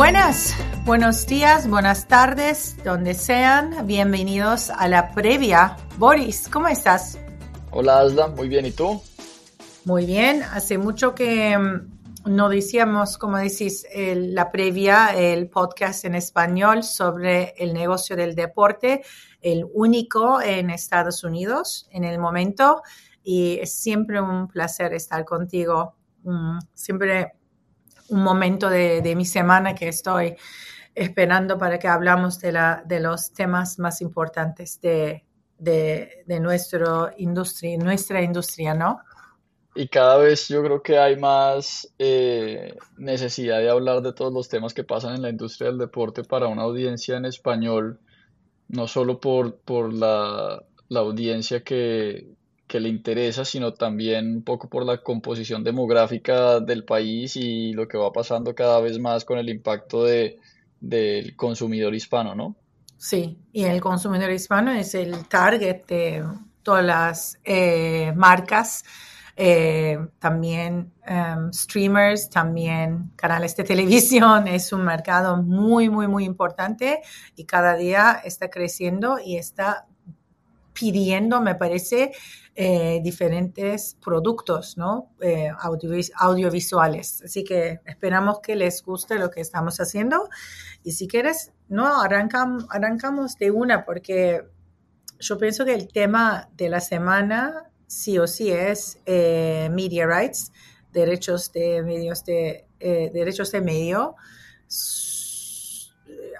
Buenas, 0.00 0.56
buenos 0.86 1.26
días, 1.26 1.68
buenas 1.68 2.08
tardes, 2.08 2.82
donde 2.82 3.12
sean. 3.12 3.86
Bienvenidos 3.86 4.70
a 4.70 4.88
la 4.88 5.12
previa. 5.12 5.76
Boris, 5.98 6.48
¿cómo 6.48 6.68
estás? 6.68 7.18
Hola 7.70 8.00
Asla, 8.00 8.28
muy 8.28 8.48
bien, 8.48 8.64
¿y 8.64 8.70
tú? 8.70 9.02
Muy 9.84 10.06
bien, 10.06 10.42
hace 10.42 10.78
mucho 10.78 11.14
que 11.14 11.54
mm, 11.58 12.30
no 12.34 12.48
decíamos, 12.48 13.18
como 13.18 13.36
decís, 13.36 13.86
el- 13.92 14.34
la 14.34 14.50
previa, 14.50 15.08
el 15.14 15.50
podcast 15.50 16.06
en 16.06 16.14
español 16.14 16.82
sobre 16.82 17.52
el 17.58 17.74
negocio 17.74 18.16
del 18.16 18.34
deporte, 18.34 19.02
el 19.42 19.66
único 19.70 20.40
en 20.40 20.70
Estados 20.70 21.24
Unidos 21.24 21.90
en 21.92 22.04
el 22.04 22.18
momento. 22.18 22.80
Y 23.22 23.58
es 23.58 23.74
siempre 23.74 24.18
un 24.18 24.48
placer 24.48 24.94
estar 24.94 25.26
contigo. 25.26 25.94
Mm, 26.22 26.58
Siempre 26.72 27.34
un 28.10 28.22
momento 28.22 28.68
de, 28.68 29.00
de 29.00 29.16
mi 29.16 29.24
semana 29.24 29.74
que 29.74 29.88
estoy 29.88 30.36
esperando 30.94 31.56
para 31.58 31.78
que 31.78 31.88
hablamos 31.88 32.40
de, 32.40 32.52
la, 32.52 32.82
de 32.84 33.00
los 33.00 33.32
temas 33.32 33.78
más 33.78 34.00
importantes 34.02 34.80
de, 34.80 35.24
de, 35.58 36.24
de 36.26 36.40
nuestro 36.40 37.10
industria, 37.16 37.78
nuestra 37.78 38.22
industria, 38.22 38.74
¿no? 38.74 39.00
Y 39.74 39.86
cada 39.88 40.16
vez 40.18 40.48
yo 40.48 40.62
creo 40.64 40.82
que 40.82 40.98
hay 40.98 41.16
más 41.16 41.92
eh, 41.98 42.76
necesidad 42.98 43.58
de 43.58 43.70
hablar 43.70 44.02
de 44.02 44.12
todos 44.12 44.32
los 44.32 44.48
temas 44.48 44.74
que 44.74 44.82
pasan 44.82 45.14
en 45.14 45.22
la 45.22 45.30
industria 45.30 45.68
del 45.68 45.78
deporte 45.78 46.24
para 46.24 46.48
una 46.48 46.62
audiencia 46.62 47.16
en 47.16 47.24
español, 47.24 48.00
no 48.66 48.88
solo 48.88 49.20
por, 49.20 49.60
por 49.60 49.92
la, 49.94 50.64
la 50.88 51.00
audiencia 51.00 51.62
que, 51.62 52.34
que 52.70 52.78
le 52.78 52.88
interesa, 52.88 53.44
sino 53.44 53.74
también 53.74 54.36
un 54.36 54.42
poco 54.44 54.68
por 54.68 54.86
la 54.86 54.98
composición 54.98 55.64
demográfica 55.64 56.60
del 56.60 56.84
país 56.84 57.34
y 57.34 57.72
lo 57.72 57.88
que 57.88 57.98
va 57.98 58.12
pasando 58.12 58.54
cada 58.54 58.80
vez 58.80 58.96
más 59.00 59.24
con 59.24 59.38
el 59.38 59.48
impacto 59.48 60.04
de, 60.04 60.38
del 60.78 61.34
consumidor 61.34 61.92
hispano, 61.96 62.36
¿no? 62.36 62.54
Sí, 62.96 63.36
y 63.52 63.64
el 63.64 63.80
consumidor 63.80 64.30
hispano 64.30 64.70
es 64.70 64.94
el 64.94 65.26
target 65.26 65.84
de 65.86 66.24
todas 66.62 66.84
las 66.84 67.40
eh, 67.42 68.12
marcas, 68.14 68.84
eh, 69.34 69.98
también 70.20 70.92
em, 71.04 71.52
streamers, 71.52 72.30
también 72.30 73.10
canales 73.16 73.56
de 73.56 73.64
televisión. 73.72 74.46
Es 74.46 74.72
un 74.72 74.84
mercado 74.84 75.42
muy, 75.42 75.88
muy, 75.88 76.06
muy 76.06 76.24
importante 76.24 77.00
y 77.34 77.46
cada 77.46 77.74
día 77.74 78.20
está 78.22 78.48
creciendo 78.48 79.18
y 79.18 79.38
está 79.38 79.86
pidiendo, 80.72 81.40
me 81.40 81.54
parece, 81.56 82.12
eh, 82.56 83.00
diferentes 83.02 83.96
productos, 84.04 84.76
¿no? 84.76 85.12
Eh, 85.20 85.50
audiovis- 85.60 86.12
audiovisuales. 86.16 87.22
Así 87.24 87.44
que 87.44 87.80
esperamos 87.86 88.40
que 88.40 88.56
les 88.56 88.82
guste 88.82 89.18
lo 89.18 89.30
que 89.30 89.40
estamos 89.40 89.80
haciendo. 89.80 90.28
Y 90.82 90.92
si 90.92 91.06
quieres, 91.08 91.52
no, 91.68 92.02
arrancam- 92.02 92.66
arrancamos 92.70 93.36
de 93.36 93.50
una 93.50 93.84
porque 93.84 94.46
yo 95.18 95.38
pienso 95.38 95.64
que 95.64 95.74
el 95.74 95.88
tema 95.88 96.48
de 96.56 96.68
la 96.68 96.80
semana 96.80 97.70
sí 97.86 98.18
o 98.18 98.26
sí 98.26 98.50
es 98.50 98.98
eh, 99.06 99.68
media 99.72 100.06
rights, 100.06 100.52
derechos 100.92 101.52
de 101.52 101.82
medios 101.82 102.24
de 102.24 102.66
eh, 102.80 103.10
derechos 103.12 103.52
de 103.52 103.60
medio. 103.60 104.16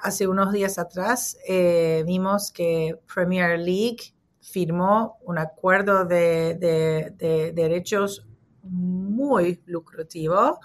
Hace 0.02 0.26
unos 0.28 0.52
días 0.52 0.78
atrás 0.78 1.36
eh, 1.46 2.02
vimos 2.06 2.50
que 2.52 2.98
Premier 3.12 3.58
League 3.58 4.14
firmó 4.52 5.18
un 5.22 5.38
acuerdo 5.38 6.04
de, 6.04 6.54
de- 6.54 7.10
de 7.16 7.52
derechos 7.52 8.26
muy 8.62 9.62
lucrativo 9.66 10.60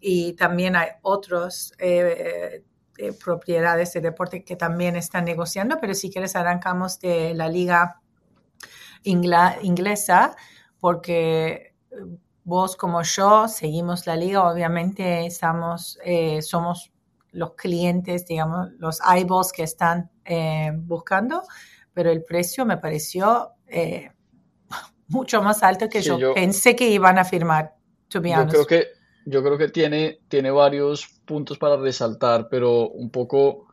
y 0.00 0.32
también 0.34 0.76
hay 0.76 0.88
otros 1.02 1.72
eh, 1.78 2.64
eh, 2.98 3.12
propiedades 3.24 3.92
de 3.94 4.00
deporte 4.00 4.44
que 4.44 4.56
también 4.56 4.96
están 4.96 5.24
negociando, 5.24 5.78
pero 5.80 5.94
si 5.94 6.10
quieres 6.10 6.36
arrancamos 6.36 7.00
de 7.00 7.34
la 7.34 7.48
liga 7.48 8.00
ingla- 9.04 9.56
inglesa, 9.62 10.36
porque 10.80 11.74
eh, 11.90 11.96
vos 12.44 12.76
como 12.76 13.02
yo 13.02 13.48
seguimos 13.48 14.06
la 14.06 14.16
liga, 14.16 14.48
obviamente 14.50 15.26
estamos, 15.26 15.98
eh, 16.04 16.42
somos 16.42 16.92
los 17.32 17.54
clientes, 17.54 18.26
digamos, 18.26 18.70
los 18.78 19.00
eyeballs 19.10 19.52
que 19.52 19.62
están 19.62 20.10
eh, 20.24 20.72
buscando, 20.74 21.42
pero 21.94 22.10
el 22.10 22.24
precio 22.24 22.64
me 22.64 22.78
pareció 22.78 23.50
eh, 23.66 24.10
mucho 25.08 25.42
más 25.42 25.62
alto 25.62 25.88
que 25.88 26.02
Sí, 26.02 26.08
yo, 26.08 26.18
yo- 26.18 26.34
pensé 26.34 26.74
que 26.76 26.88
iban 26.90 27.18
a 27.18 27.24
firmar, 27.24 27.74
to 28.08 28.20
be 28.20 28.30
Yo 28.30 28.36
honest. 28.40 28.50
creo 28.52 28.66
que, 28.66 28.86
yo 29.26 29.42
creo 29.42 29.58
que 29.58 29.68
tiene, 29.68 30.18
tiene 30.28 30.50
varios 30.50 31.06
puntos 31.24 31.58
para 31.58 31.76
resaltar, 31.76 32.48
pero 32.50 32.88
un 32.88 33.10
poco 33.10 33.66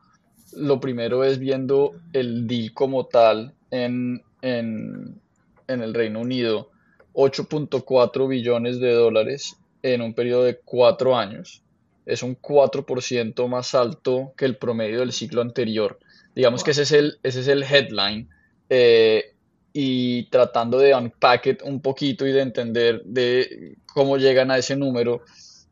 lo 0.53 0.79
primero 0.79 1.23
es 1.23 1.37
viendo 1.39 1.91
el 2.13 2.47
deal 2.47 2.73
como 2.73 3.05
tal 3.05 3.53
en, 3.71 4.21
en, 4.41 5.21
en 5.67 5.81
el 5.81 5.93
Reino 5.93 6.19
Unido. 6.21 6.69
8.4 7.13 8.27
billones 8.27 8.79
de 8.79 8.93
dólares 8.93 9.55
en 9.81 10.01
un 10.01 10.13
periodo 10.13 10.43
de 10.43 10.59
cuatro 10.63 11.17
años. 11.17 11.63
Es 12.05 12.23
un 12.23 12.35
4% 12.35 13.47
más 13.47 13.75
alto 13.75 14.33
que 14.37 14.45
el 14.45 14.57
promedio 14.57 14.99
del 14.99 15.11
ciclo 15.11 15.41
anterior. 15.41 15.99
Digamos 16.39 16.63
que 16.63 16.71
ese 16.71 16.83
es 16.83 16.93
el, 16.93 17.19
ese 17.21 17.41
es 17.41 17.49
el 17.49 17.63
headline. 17.63 18.29
Eh, 18.69 19.33
y 19.73 20.23
tratando 20.29 20.79
de 20.79 20.95
unpack 20.95 21.47
it 21.47 21.61
un 21.63 21.81
poquito 21.81 22.25
y 22.25 22.31
de 22.31 22.39
entender 22.39 23.03
de 23.03 23.75
cómo 23.93 24.15
llegan 24.15 24.49
a 24.49 24.57
ese 24.57 24.77
número, 24.77 25.21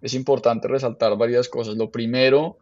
es 0.01 0.13
importante 0.13 0.67
resaltar 0.67 1.16
varias 1.16 1.47
cosas. 1.47 1.77
Lo 1.77 1.89
primero, 1.89 2.57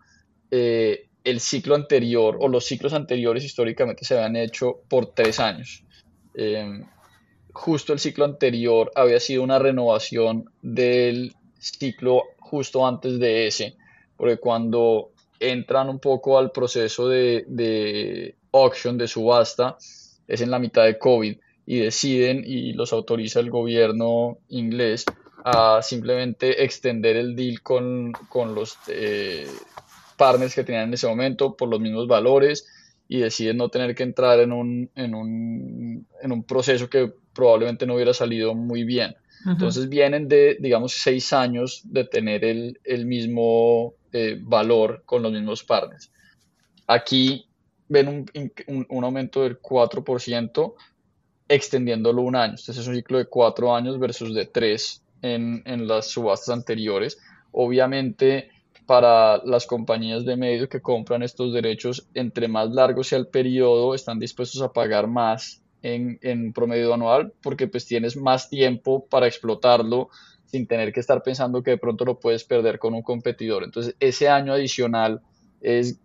eh, 0.52 1.08
el 1.24 1.40
ciclo 1.40 1.74
anterior 1.74 2.38
o 2.40 2.48
los 2.48 2.66
ciclos 2.66 2.94
anteriores 2.94 3.44
históricamente 3.44 4.06
se 4.06 4.14
habían 4.14 4.36
hecho 4.36 4.82
por 4.88 5.16
tres 5.16 5.40
años. 5.40 5.84
Eh, 6.36 6.84
justo 7.54 7.92
el 7.92 7.98
ciclo 7.98 8.26
anterior 8.26 8.92
había 8.94 9.20
sido 9.20 9.42
una 9.42 9.58
renovación 9.58 10.52
del 10.62 11.34
ciclo 11.58 12.22
justo 12.38 12.86
antes 12.86 13.18
de 13.18 13.48
ese, 13.48 13.78
porque 14.16 14.38
cuando 14.38 15.10
entran 15.40 15.90
un 15.90 16.00
poco 16.00 16.38
al 16.38 16.52
proceso 16.52 17.08
de, 17.08 17.46
de 17.48 18.36
auction, 18.52 18.98
de 18.98 19.08
subasta, 19.08 19.78
es 20.28 20.42
en 20.42 20.52
la 20.52 20.60
mitad 20.60 20.86
de 20.86 20.98
COVID 20.98 21.38
y 21.66 21.80
deciden 21.80 22.44
y 22.46 22.74
los 22.74 22.94
autoriza 22.94 23.40
el 23.40 23.50
gobierno 23.50 24.38
inglés 24.50 25.06
a 25.44 25.82
simplemente 25.82 26.64
extender 26.64 27.16
el 27.18 27.36
deal 27.36 27.62
con, 27.62 28.12
con 28.30 28.56
los 28.56 28.78
eh, 28.88 29.48
partners 30.18 30.56
que 30.56 30.64
tenían 30.64 30.86
en 30.88 30.94
ese 30.96 31.08
momento 31.08 31.56
por 31.56 31.70
los 31.70 31.80
mismos 31.80 32.08
valores 32.08 32.68
y 33.08 33.20
deciden 33.20 33.58
no 33.58 33.70
tener 33.70 33.94
que 33.94 34.04
entrar 34.04 34.40
en 34.40 34.52
un, 34.52 34.90
en 34.96 35.14
un, 35.14 36.08
en 36.22 36.32
un 36.32 36.44
proceso 36.44 36.90
que 36.90 37.12
probablemente 37.34 37.86
no 37.86 37.96
hubiera 37.96 38.14
salido 38.14 38.56
muy 38.56 38.84
bien. 38.84 39.16
Entonces 39.54 39.90
vienen 39.90 40.28
de, 40.28 40.58
digamos, 40.60 40.94
seis 40.94 41.34
años 41.34 41.82
de 41.86 42.06
tener 42.06 42.44
el, 42.46 42.80
el 42.84 43.06
mismo 43.06 43.94
eh, 44.12 44.38
valor 44.42 45.04
con 45.06 45.22
los 45.24 45.32
mismos 45.32 45.64
partners. 45.64 46.12
Aquí 46.88 47.48
ven 47.90 48.08
un, 48.08 48.26
un- 48.90 49.04
aumento 49.04 49.44
del 49.44 49.60
4%, 49.60 50.76
extendiéndolo 51.48 52.22
un 52.24 52.36
año. 52.36 52.56
Este 52.56 52.72
es 52.72 52.88
un 52.88 52.96
ciclo 52.96 53.18
de 53.20 53.28
cuatro 53.28 53.76
años 53.76 54.00
versus 54.00 54.34
de 54.34 54.46
tres 54.48 55.04
en, 55.22 55.64
en 55.66 55.88
las 55.88 56.08
subastas 56.10 56.50
anteriores. 56.56 57.18
Obviamente, 57.52 58.50
para 58.86 59.38
las 59.46 59.66
compañías 59.68 60.26
de 60.26 60.36
medios 60.38 60.70
que 60.70 60.82
compran 60.82 61.24
estos 61.24 61.54
derechos, 61.54 62.08
entre 62.14 62.48
más 62.48 62.70
largo 62.72 63.04
sea 63.04 63.20
el 63.20 63.28
periodo, 63.28 63.96
están 63.96 64.20
dispuestos 64.20 64.62
a 64.62 64.74
pagar 64.74 65.08
más 65.08 65.64
en, 65.86 66.20
en 66.22 66.54
promedio 66.54 66.94
anual 66.94 67.34
porque 67.42 67.68
pues 67.68 67.86
tienes 67.86 68.18
más 68.18 68.50
tiempo 68.50 69.06
para 69.06 69.28
explotarlo 69.28 70.10
sin 70.46 70.68
tener 70.68 70.94
que 70.94 71.00
estar 71.00 71.22
pensando 71.22 71.64
que 71.64 71.72
de 71.72 71.78
pronto 71.78 72.06
lo 72.06 72.20
puedes 72.20 72.44
perder 72.44 72.80
con 72.80 72.94
un 72.94 73.02
competidor. 73.02 73.64
Entonces, 73.64 73.96
ese 74.00 74.30
año 74.30 74.54
adicional 74.54 75.22
es 75.62 76.00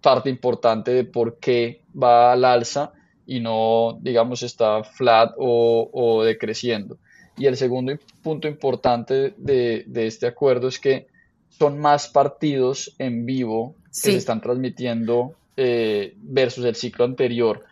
parte 0.00 0.30
importante 0.30 0.92
de 0.92 1.04
por 1.04 1.38
qué 1.38 1.82
va 2.00 2.32
al 2.32 2.44
alza 2.44 2.92
y 3.26 3.40
no, 3.40 3.98
digamos, 4.00 4.42
está 4.42 4.84
flat 4.84 5.34
o, 5.36 6.22
decreciendo. 6.24 6.98
Y 7.36 7.46
el 7.46 7.56
segundo 7.56 7.92
punto 8.22 8.46
importante 8.46 9.34
de, 9.36 9.84
este 9.94 10.26
acuerdo 10.26 10.68
es 10.68 10.78
que 10.78 11.08
son 11.48 11.78
más 11.78 12.08
partidos 12.08 12.94
en 12.98 13.26
vivo 13.26 13.74
que 13.86 14.12
se 14.12 14.16
están 14.16 14.40
transmitiendo 14.40 15.34
eh, 15.56 16.14
versus 16.18 16.64
el 16.64 16.76
ciclo 16.76 17.04
anterior. 17.04 17.64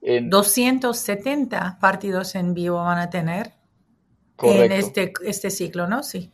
270 0.00 1.78
partidos 1.80 2.34
en 2.34 2.54
vivo 2.54 2.76
van 2.76 2.98
a 2.98 3.10
tener 3.10 3.52
en 4.42 4.72
este, 4.72 5.12
este 5.24 5.50
ciclo, 5.50 5.86
¿no? 5.86 6.02
Sí. 6.02 6.30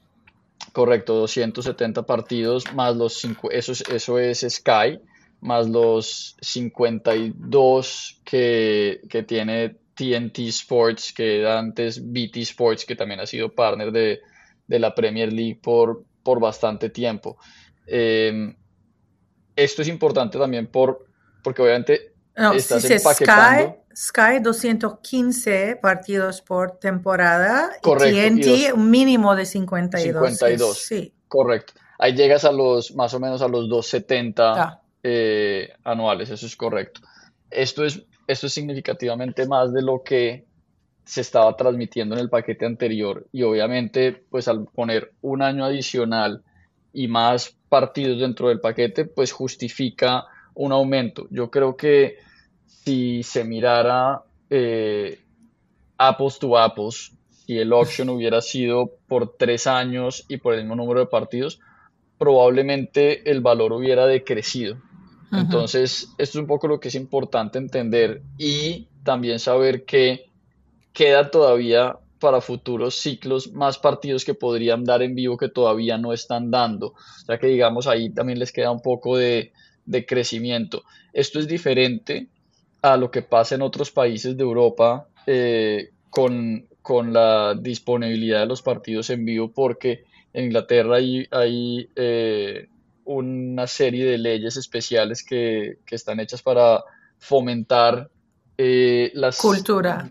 Correcto, 0.72 1.14
270 1.14 2.04
partidos 2.06 2.72
más 2.74 2.96
los 2.96 3.14
cinco, 3.14 3.50
eso, 3.50 3.72
eso 3.72 4.18
es 4.18 4.46
Sky, 4.48 5.00
más 5.40 5.68
los 5.68 6.36
52 6.40 8.20
que, 8.24 9.00
que 9.08 9.22
tiene 9.22 9.76
TNT 9.96 10.38
Sports, 10.48 11.12
que 11.12 11.40
era 11.40 11.58
antes 11.58 12.00
BT 12.00 12.36
Sports, 12.38 12.84
que 12.84 12.94
también 12.94 13.20
ha 13.20 13.26
sido 13.26 13.54
partner 13.54 13.90
de, 13.90 14.20
la 14.68 14.94
Premier 14.94 15.32
League 15.32 15.58
por, 15.62 16.04
por 16.22 16.38
bastante 16.38 16.90
tiempo. 16.90 17.38
Em, 17.86 18.54
esto 19.54 19.82
es 19.82 19.88
importante 19.88 20.38
también 20.38 20.66
por, 20.66 21.06
porque 21.42 21.62
obviamente 21.62 22.12
estás 22.54 22.84
empaquetando. 22.90 23.76
Sky, 23.96 24.40
215 24.42 25.78
partidos 25.80 26.42
por 26.42 26.78
temporada 26.78 27.70
Correcto, 27.80 28.14
y 28.14 28.42
TNT 28.42 28.74
un 28.74 28.90
mínimo 28.90 29.34
de 29.34 29.46
52. 29.46 30.28
52, 30.32 30.78
sí. 30.78 31.14
Correcto. 31.28 31.72
Ahí 31.98 32.14
llegas 32.14 32.44
a 32.44 32.52
los, 32.52 32.94
más 32.94 33.14
o 33.14 33.20
menos 33.20 33.40
a 33.40 33.48
los 33.48 33.70
270 33.70 34.82
eh, 35.02 35.70
anuales, 35.82 36.28
eso 36.28 36.44
es 36.44 36.56
correcto. 36.56 37.00
Esto 37.50 37.86
es, 37.86 38.02
esto 38.26 38.48
es 38.48 38.52
significativamente 38.52 39.46
más 39.46 39.72
de 39.72 39.80
lo 39.80 40.02
que 40.02 40.44
se 41.06 41.22
estaba 41.22 41.56
transmitiendo 41.56 42.16
en 42.16 42.20
el 42.20 42.28
paquete 42.28 42.66
anterior 42.66 43.26
y 43.32 43.44
obviamente 43.44 44.12
pues 44.12 44.48
al 44.48 44.66
poner 44.66 45.12
un 45.22 45.40
año 45.40 45.64
adicional 45.64 46.42
y 46.92 47.08
más 47.08 47.56
partidos 47.68 48.20
dentro 48.20 48.48
del 48.48 48.60
paquete 48.60 49.06
pues 49.06 49.32
justifica 49.32 50.24
un 50.54 50.72
aumento. 50.72 51.28
Yo 51.30 51.50
creo 51.50 51.76
que 51.76 52.16
si 52.66 53.22
se 53.22 53.44
mirara 53.44 54.22
eh, 54.50 55.18
apples 55.98 56.38
to 56.38 56.58
apples, 56.58 57.12
si 57.30 57.58
el 57.58 57.72
auction 57.72 58.08
hubiera 58.10 58.40
sido 58.40 58.92
por 59.08 59.36
tres 59.36 59.66
años 59.66 60.24
y 60.28 60.38
por 60.38 60.54
el 60.54 60.60
mismo 60.60 60.76
número 60.76 61.00
de 61.00 61.06
partidos, 61.06 61.60
probablemente 62.18 63.30
el 63.30 63.40
valor 63.40 63.72
hubiera 63.72 64.06
decrecido. 64.06 64.78
Entonces, 65.32 66.08
esto 66.18 66.38
es 66.38 66.42
un 66.42 66.46
poco 66.46 66.68
lo 66.68 66.80
que 66.80 66.88
es 66.88 66.94
importante 66.94 67.58
entender 67.58 68.22
y 68.38 68.88
también 69.02 69.38
saber 69.38 69.84
que 69.84 70.26
queda 70.92 71.30
todavía 71.30 71.98
para 72.18 72.40
futuros 72.40 72.94
ciclos 72.94 73.52
más 73.52 73.78
partidos 73.78 74.24
que 74.24 74.34
podrían 74.34 74.84
dar 74.84 75.02
en 75.02 75.14
vivo 75.14 75.36
que 75.36 75.48
todavía 75.48 75.98
no 75.98 76.12
están 76.12 76.50
dando. 76.50 76.88
O 76.88 77.24
sea 77.26 77.38
que 77.38 77.48
digamos 77.48 77.86
ahí 77.86 78.10
también 78.10 78.38
les 78.38 78.52
queda 78.52 78.70
un 78.70 78.80
poco 78.80 79.16
de, 79.16 79.52
crecimiento. 80.06 80.82
Esto 81.12 81.38
es 81.38 81.46
diferente 81.46 82.28
a 82.92 82.96
lo 82.96 83.10
que 83.10 83.22
pasa 83.22 83.54
en 83.54 83.62
otros 83.62 83.90
países 83.90 84.36
de 84.36 84.42
Europa 84.42 85.08
eh, 85.26 85.90
con, 86.10 86.66
la 87.12 87.54
disponibilidad 87.54 88.40
de 88.40 88.46
los 88.46 88.62
partidos 88.62 89.10
en 89.10 89.24
vivo 89.24 89.50
porque 89.52 90.04
en 90.32 90.44
Inglaterra 90.44 90.96
hay, 90.96 91.26
hay 91.30 91.88
eh, 91.96 92.68
una 93.04 93.66
serie 93.66 94.04
de 94.04 94.18
leyes 94.18 94.56
especiales 94.56 95.24
que, 95.24 95.78
están 95.90 96.20
hechas 96.20 96.42
para 96.42 96.84
fomentar 97.18 98.08
eh, 98.56 99.10
las 99.14 99.38
cultura. 99.38 100.10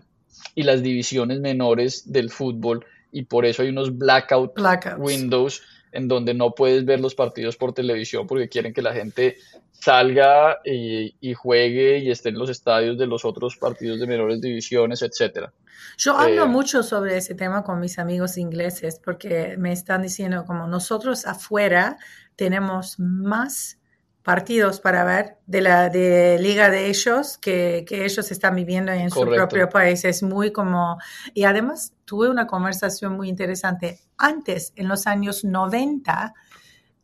y 0.54 0.62
las 0.64 0.82
divisiones 0.82 1.40
menores 1.40 2.12
del 2.12 2.30
fútbol 2.30 2.84
y 3.10 3.22
por 3.22 3.46
eso 3.46 3.62
hay 3.62 3.70
unos 3.70 3.96
blackout 3.96 4.52
windows 4.98 5.62
en 5.96 6.08
donde 6.08 6.34
no 6.34 6.54
puedes 6.54 6.84
ver 6.84 7.00
los 7.00 7.14
partidos 7.14 7.56
por 7.56 7.72
televisión 7.72 8.26
porque 8.26 8.48
quieren 8.48 8.72
que 8.72 8.82
la 8.82 8.92
gente 8.92 9.36
salga 9.72 10.58
y, 10.64 11.34
juegue 11.34 11.98
y 11.98 12.10
esté 12.10 12.30
en 12.30 12.38
los 12.38 12.50
estadios 12.50 12.98
de 12.98 13.06
los 13.06 13.24
otros 13.24 13.56
partidos 13.56 14.00
de 14.00 14.06
menores 14.06 14.40
divisiones, 14.40 15.02
etcétera. 15.02 15.52
Yo 15.98 16.16
hablo 16.16 16.44
eh, 16.44 16.48
mucho 16.48 16.82
sobre 16.82 17.16
ese 17.16 17.34
tema 17.34 17.62
con 17.62 17.80
mis 17.80 17.98
amigos 17.98 18.36
ingleses 18.38 19.00
porque 19.02 19.56
me 19.58 19.72
están 19.72 20.02
diciendo 20.02 20.44
como 20.44 20.66
nosotros 20.66 21.26
afuera 21.26 21.98
tenemos 22.36 22.98
más 22.98 23.78
partidos 24.26 24.80
para 24.80 25.04
ver 25.04 25.38
de 25.46 25.60
la 25.60 25.88
de 25.88 26.36
liga 26.40 26.68
de 26.68 26.88
ellos 26.88 27.38
que, 27.38 27.86
ellos 27.88 28.28
están 28.32 28.56
viviendo 28.56 28.90
en 28.90 29.08
su 29.08 29.20
propio 29.20 29.68
país. 29.68 30.04
Es 30.04 30.24
muy 30.24 30.50
como... 30.50 30.98
Y 31.32 31.44
además 31.44 31.94
tuve 32.04 32.28
una 32.28 32.48
conversación 32.48 33.16
muy 33.16 33.28
interesante. 33.28 34.00
Antes, 34.18 34.72
en 34.74 34.88
los 34.88 35.06
años 35.06 35.44
90, 35.44 36.34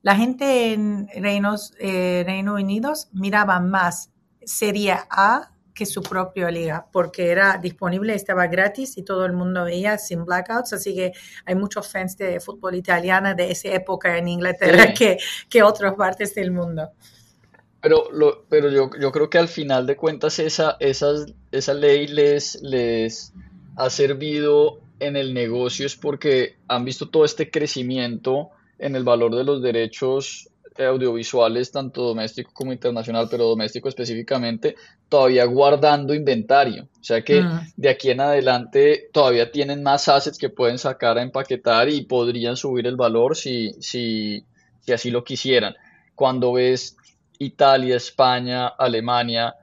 la 0.03 0.17
gente 0.17 0.73
en 0.73 1.07
Reinos, 1.15 1.75
eh, 1.79 2.25
Reino 2.27 2.55
Unido 2.55 2.93
miraba 3.13 3.61
más 3.61 4.11
Serie 4.45 4.97
A 5.09 5.52
que 5.75 5.87
su 5.87 6.03
propia 6.03 6.51
liga, 6.51 6.87
porque 6.93 7.31
era 7.31 7.57
disponible, 7.57 8.15
estaba 8.15 8.47
gratis 8.47 8.99
y 8.99 9.03
todo 9.03 9.25
el 9.25 9.33
mundo 9.33 9.65
veía 9.65 9.99
sin 9.99 10.25
blackouts, 10.25 10.75
así 10.75 10.95
que 10.95 11.13
hay 11.45 11.55
muchos 11.55 11.91
fans 11.91 12.17
de 12.17 12.41
fútbol 12.41 12.75
italiana 12.75 13.35
de 13.35 13.51
esa 13.51 13.69
época 13.69 14.19
en 14.19 14.29
Inglaterra 14.29 14.93
que, 14.95 15.19
que 15.49 15.63
otras 15.63 15.95
partes 15.95 16.35
del 16.35 16.51
mundo. 16.51 16.91
Pero, 17.81 18.11
lo, 18.13 18.45
pero 18.49 18.71
yo, 18.71 18.91
yo 19.01 19.11
creo 19.11 19.29
que 19.29 19.39
al 19.39 19.49
final 19.49 19.87
de 19.87 19.97
cuentas 19.97 20.39
esa, 20.39 20.77
esa 20.79 21.75
ley 21.75 22.07
les, 22.07 22.63
les 22.63 23.33
ha 23.77 23.91
servido 23.91 24.79
en 25.01 25.17
el 25.17 25.35
negocio 25.35 25.85
es 25.85 25.97
porque 25.97 26.57
han 26.69 26.85
visto 26.85 27.09
todo 27.09 27.25
este 27.25 27.51
crecimiento 27.51 28.51
en 28.79 28.95
el 28.95 29.03
valor 29.03 29.35
de 29.35 29.43
los 29.43 29.61
derechos 29.61 30.49
audiovisuales, 30.79 31.71
tanto 31.71 32.03
doméstico 32.03 32.51
como 32.53 32.73
internacional, 32.73 33.29
pero 33.31 33.45
doméstico 33.45 33.89
específicamente, 33.89 34.77
todavía 35.09 35.45
guardando 35.45 36.15
inventario. 36.15 36.89
O 37.01 37.05
sea 37.05 37.23
que 37.23 37.43
mm. 37.43 37.73
de 37.77 37.89
aquí 37.89 38.11
en 38.11 38.21
adelante 38.21 39.09
todavía 39.13 39.51
tienen 39.51 39.83
más 39.83 40.09
assets 40.09 40.39
que 40.39 40.51
pueden 40.51 40.79
sacar 40.79 41.19
a 41.19 41.23
empaquetar 41.23 41.89
y 41.89 42.03
podrían 42.03 42.57
subir 42.57 42.87
el 42.87 42.97
valor 42.97 43.37
si, 43.37 43.73
si, 43.81 44.45
si 44.81 44.93
así 44.93 45.11
lo 45.11 45.25
quisieran. 45.25 45.75
Cuando 46.15 46.53
ves 46.53 46.97
Italia, 47.39 47.97
España, 47.97 48.69
Alemania, 48.69 49.55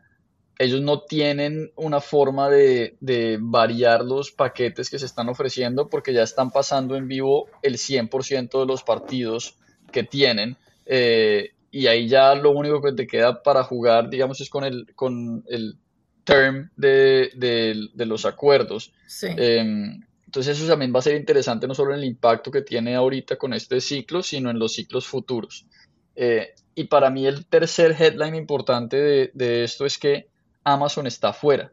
ellos 0.58 0.82
no 0.82 1.04
tienen 1.04 1.72
una 1.78 2.02
forma 2.02 2.50
de, 2.50 2.98
de, 3.00 3.38
variar 3.40 4.04
los 4.04 4.32
paquetes 4.32 4.90
que 4.90 5.00
se 5.00 5.06
están 5.06 5.30
ofreciendo 5.30 5.88
porque 5.88 6.14
ya 6.14 6.24
están 6.24 6.52
pasando 6.52 6.98
en 6.98 7.08
vivo 7.08 7.48
el 7.62 7.78
100% 7.78 8.60
de 8.60 8.66
los 8.66 8.84
partidos 8.84 9.56
que 9.90 10.04
tienen. 10.04 10.58
Eh, 10.92 11.52
y 11.70 11.86
ahí 11.86 12.08
ya 12.08 12.34
lo 12.34 12.50
único 12.50 12.82
que 12.82 12.94
te 12.94 13.06
queda 13.06 13.44
para 13.44 13.64
jugar, 13.64 14.10
digamos, 14.10 14.42
es 14.42 14.50
con 14.50 14.64
el, 14.64 14.92
con 14.96 15.44
el 15.48 15.78
term 16.24 16.72
de, 16.76 17.90
los 17.96 18.26
acuerdos. 18.26 18.92
Em, 19.22 20.02
entonces 20.26 20.58
eso 20.58 20.68
también 20.68 20.94
va 20.94 21.00
a 21.00 21.04
ser 21.04 21.16
interesante 21.16 21.68
no 21.68 21.76
solo 21.76 21.94
en 21.94 22.00
el 22.00 22.06
impacto 22.06 22.50
que 22.50 22.64
tiene 22.64 22.96
ahorita 22.96 23.36
con 23.36 23.54
este 23.54 23.80
ciclo, 23.82 24.24
sino 24.24 24.50
en 24.50 24.58
los 24.58 24.74
ciclos 24.74 25.06
futuros. 25.06 25.68
Eh, 26.16 26.56
y 26.74 26.86
para 26.86 27.12
mí 27.12 27.28
el 27.28 27.46
tercer 27.46 27.96
headline 28.00 28.36
importante 28.36 29.32
de, 29.34 29.64
esto 29.64 29.86
es 29.86 30.00
que 30.00 30.28
Amazon 30.64 31.06
está 31.06 31.34
fuera. 31.34 31.72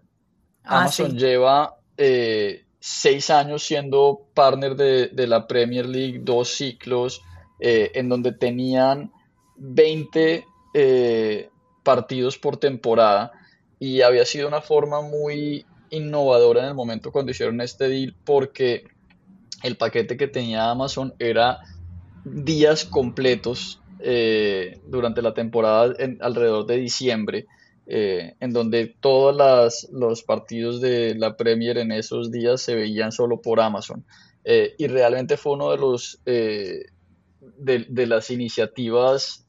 Ah, 0.62 0.80
Amazon 0.82 1.16
lleva 1.16 1.76
eh, 1.96 2.66
seis 2.78 3.30
años 3.30 3.62
siendo 3.62 4.28
partner 4.34 4.76
de, 4.76 5.08
de, 5.08 5.26
la 5.26 5.46
Premier 5.46 5.86
League, 5.86 6.20
dos 6.22 6.48
ciclos, 6.48 7.22
eh, 7.58 7.92
en 7.94 8.10
donde 8.10 8.32
tenían 8.32 9.10
20 9.56 10.44
eh, 10.74 11.48
partidos 11.82 12.36
por 12.36 12.58
temporada 12.58 13.32
y 13.80 14.02
había 14.02 14.26
sido 14.26 14.46
una 14.46 14.60
forma 14.60 15.00
muy 15.00 15.64
innovadora 15.88 16.60
en 16.60 16.68
el 16.68 16.74
momento 16.74 17.12
cuando 17.12 17.30
hicieron 17.30 17.62
este 17.62 17.88
deal 17.88 18.14
porque 18.24 18.84
el 19.62 19.76
paquete 19.76 20.18
que 20.18 20.28
tenía 20.28 20.70
Amazon 20.70 21.14
era 21.18 21.60
días 22.24 22.84
completos 22.84 23.80
eh, 24.00 24.78
durante 24.86 25.22
la 25.22 25.32
temporada 25.32 25.94
en, 25.98 26.18
alrededor 26.20 26.66
de 26.66 26.76
diciembre, 26.76 27.46
en 27.88 28.52
donde 28.52 28.96
todos 28.98 29.86
los 29.92 30.24
partidos 30.24 30.80
de 30.80 31.14
la 31.14 31.36
Premier 31.36 31.78
en 31.78 31.92
esos 31.92 32.32
días 32.32 32.60
se 32.60 32.74
veían 32.74 33.12
solo 33.12 33.40
por 33.40 33.60
Amazon. 33.60 34.04
y 34.44 34.86
realmente 34.88 35.36
fue 35.36 35.52
uno 35.52 35.70
de 35.70 35.78
los 35.78 36.20
de, 37.58 38.06
las 38.06 38.30
iniciativas 38.30 39.46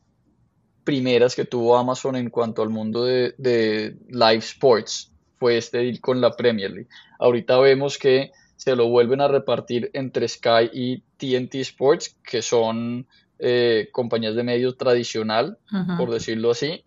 primeras 0.83 1.35
que 1.35 1.45
tuvo 1.45 1.77
Amazon 1.77 2.15
en 2.15 2.29
cuanto 2.29 2.61
al 2.61 2.69
mundo 2.69 3.03
de, 3.03 3.97
live 4.09 4.37
sports 4.37 5.11
fue 5.37 5.57
este 5.57 5.79
deal 5.79 5.99
con 5.99 6.21
la 6.21 6.31
Premier 6.31 6.71
League. 6.71 6.89
Ahorita 7.19 7.59
vemos 7.59 7.97
que 7.97 8.31
se 8.55 8.75
lo 8.75 8.87
vuelven 8.87 9.21
a 9.21 9.27
repartir 9.27 9.91
entre 9.93 10.27
Sky 10.27 10.69
y 10.73 11.03
TNT 11.17 11.55
Sports, 11.55 12.17
que 12.23 12.41
son 12.41 13.07
eh, 13.39 13.89
compañías 13.91 14.35
de 14.35 14.43
medios 14.43 14.77
tradicional, 14.77 15.59
por 15.97 16.09
decirlo 16.09 16.51
así, 16.51 16.83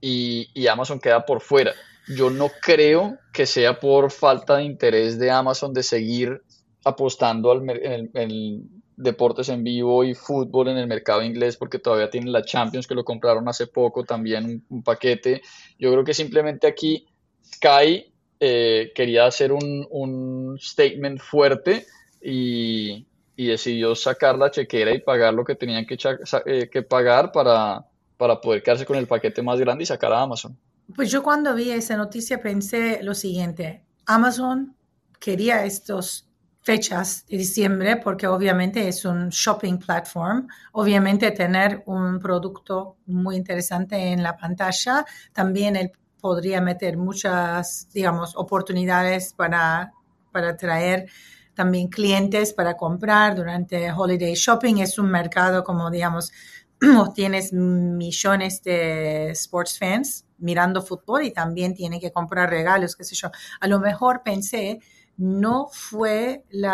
y, 0.00 0.66
Amazon 0.66 0.98
queda 1.00 1.24
por 1.24 1.40
fuera. 1.40 1.72
yo 2.16 2.30
no 2.30 2.50
creo 2.60 3.18
que 3.32 3.46
sea 3.46 3.78
por 3.78 4.10
falta 4.10 4.56
de 4.56 4.64
interés 4.64 5.18
de 5.18 5.30
Amazon 5.30 5.72
de 5.72 5.82
seguir 5.82 6.42
apostando 6.84 7.52
al 7.52 7.68
en 7.70 8.10
el, 8.14 8.62
deportes 9.02 9.48
en 9.48 9.64
vivo 9.64 10.04
y 10.04 10.14
fútbol 10.14 10.68
en 10.68 10.78
el 10.78 10.86
mercado 10.86 11.22
inglés 11.22 11.56
porque 11.56 11.78
todavía 11.78 12.10
tienen 12.10 12.32
la 12.32 12.44
Champions 12.44 12.86
que 12.86 12.94
lo 12.94 13.04
compraron 13.04 13.48
hace 13.48 13.66
poco, 13.66 14.04
también 14.04 14.64
un, 14.68 14.82
paquete. 14.82 15.42
Yo 15.78 15.90
creo 15.92 16.04
que 16.04 16.14
simplemente 16.14 16.66
aquí 16.66 17.06
Sky 17.44 18.12
eh, 18.40 18.92
quería 18.94 19.26
hacer 19.26 19.52
un, 19.52 19.86
un 19.90 20.58
statement 20.60 21.20
fuerte 21.20 21.86
y, 22.20 23.06
y, 23.36 23.46
decidió 23.46 23.94
sacar 23.94 24.38
la 24.38 24.50
chequera 24.50 24.94
y 24.94 25.00
pagar 25.00 25.34
lo 25.34 25.44
que 25.44 25.54
tenían 25.54 25.86
que, 25.86 25.98
eh, 26.46 26.68
que 26.70 26.82
pagar 26.82 27.32
para, 27.32 27.84
para 28.16 28.40
poder 28.40 28.62
quedarse 28.62 28.86
con 28.86 28.96
el 28.96 29.06
paquete 29.06 29.42
más 29.42 29.58
grande 29.58 29.84
y 29.84 29.86
sacar 29.86 30.12
a 30.12 30.22
Amazon. 30.22 30.56
Pues 30.94 31.10
yo 31.10 31.22
cuando 31.22 31.54
vi 31.54 31.70
esa 31.70 31.96
noticia 31.96 32.40
pensé 32.42 33.02
lo 33.02 33.14
siguiente, 33.14 33.84
Amazon 34.06 34.76
quería 35.18 35.64
estos 35.64 36.28
fechas 36.62 37.26
de 37.28 37.38
diciembre 37.38 37.96
porque 37.96 38.26
obviamente 38.26 38.86
es 38.86 39.04
un 39.04 39.28
shopping 39.28 39.78
platform, 39.78 40.46
obviamente 40.72 41.30
tener 41.32 41.82
un 41.86 42.18
producto 42.20 42.96
muy 43.06 43.36
interesante 43.36 43.96
en 43.96 44.22
la 44.22 44.36
pantalla, 44.36 45.04
también 45.32 45.76
él 45.76 45.90
podría 46.20 46.60
meter 46.60 46.96
muchas, 46.96 47.88
digamos, 47.92 48.36
oportunidades 48.36 49.32
para, 49.34 49.92
para 50.30 50.56
traer 50.56 51.10
también 51.54 51.88
clientes 51.88 52.52
para 52.52 52.76
comprar 52.76 53.34
durante 53.34 53.92
holiday 53.92 54.34
shopping. 54.34 54.78
Es 54.78 54.98
un 54.98 55.10
mercado 55.10 55.64
como, 55.64 55.90
digamos, 55.90 56.32
tienes 57.14 57.52
millones 57.52 58.62
de 58.62 59.30
sports 59.30 59.78
fans 59.78 60.24
mirando 60.38 60.82
fútbol 60.82 61.24
y 61.24 61.32
también 61.32 61.74
tiene 61.74 62.00
que 62.00 62.10
comprar 62.10 62.50
regalos, 62.50 62.96
qué 62.96 63.04
sé 63.04 63.14
yo. 63.14 63.30
A 63.60 63.66
lo 63.68 63.80
mejor 63.80 64.22
pensé 64.24 64.80
no 65.22 65.68
fue 65.70 66.42
el 66.50 66.66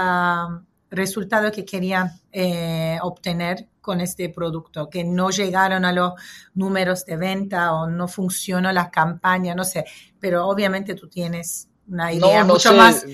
resultado 0.90 1.52
que 1.52 1.66
querían 1.66 2.10
eh, 2.32 2.98
obtener 3.02 3.68
con 3.82 4.00
este 4.00 4.30
producto, 4.30 4.88
que 4.88 5.04
no 5.04 5.28
llegaron 5.28 5.84
a 5.84 5.92
los 5.92 6.14
números 6.54 7.04
de 7.04 7.18
venta 7.18 7.74
o 7.74 7.90
no 7.90 8.08
funcionó 8.08 8.72
la 8.72 8.90
campaña, 8.90 9.54
no 9.54 9.64
sé, 9.64 9.84
pero 10.18 10.46
obviamente 10.46 10.94
tú 10.94 11.08
tienes 11.08 11.68
una 11.88 12.10
idea 12.10 12.42
mucho 12.44 12.72
más. 12.72 13.04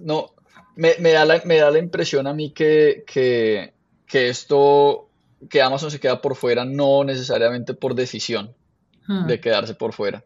No, 0.00 0.32
me, 0.74 0.94
da 1.12 1.24
la, 1.24 1.40
me, 1.44 1.58
da 1.58 1.70
la, 1.70 1.78
impresión 1.78 2.26
a 2.26 2.34
mí 2.34 2.50
que, 2.50 3.04
que, 3.06 3.74
que, 4.06 4.28
esto, 4.28 5.08
que 5.48 5.62
Amazon 5.62 5.92
se 5.92 6.00
queda 6.00 6.20
por 6.20 6.34
fuera, 6.34 6.64
no 6.64 7.04
necesariamente 7.04 7.74
por 7.74 7.94
decisión 7.94 8.56
hmm. 9.06 9.26
de 9.26 9.40
quedarse 9.40 9.74
por 9.74 9.92
fuera. 9.92 10.24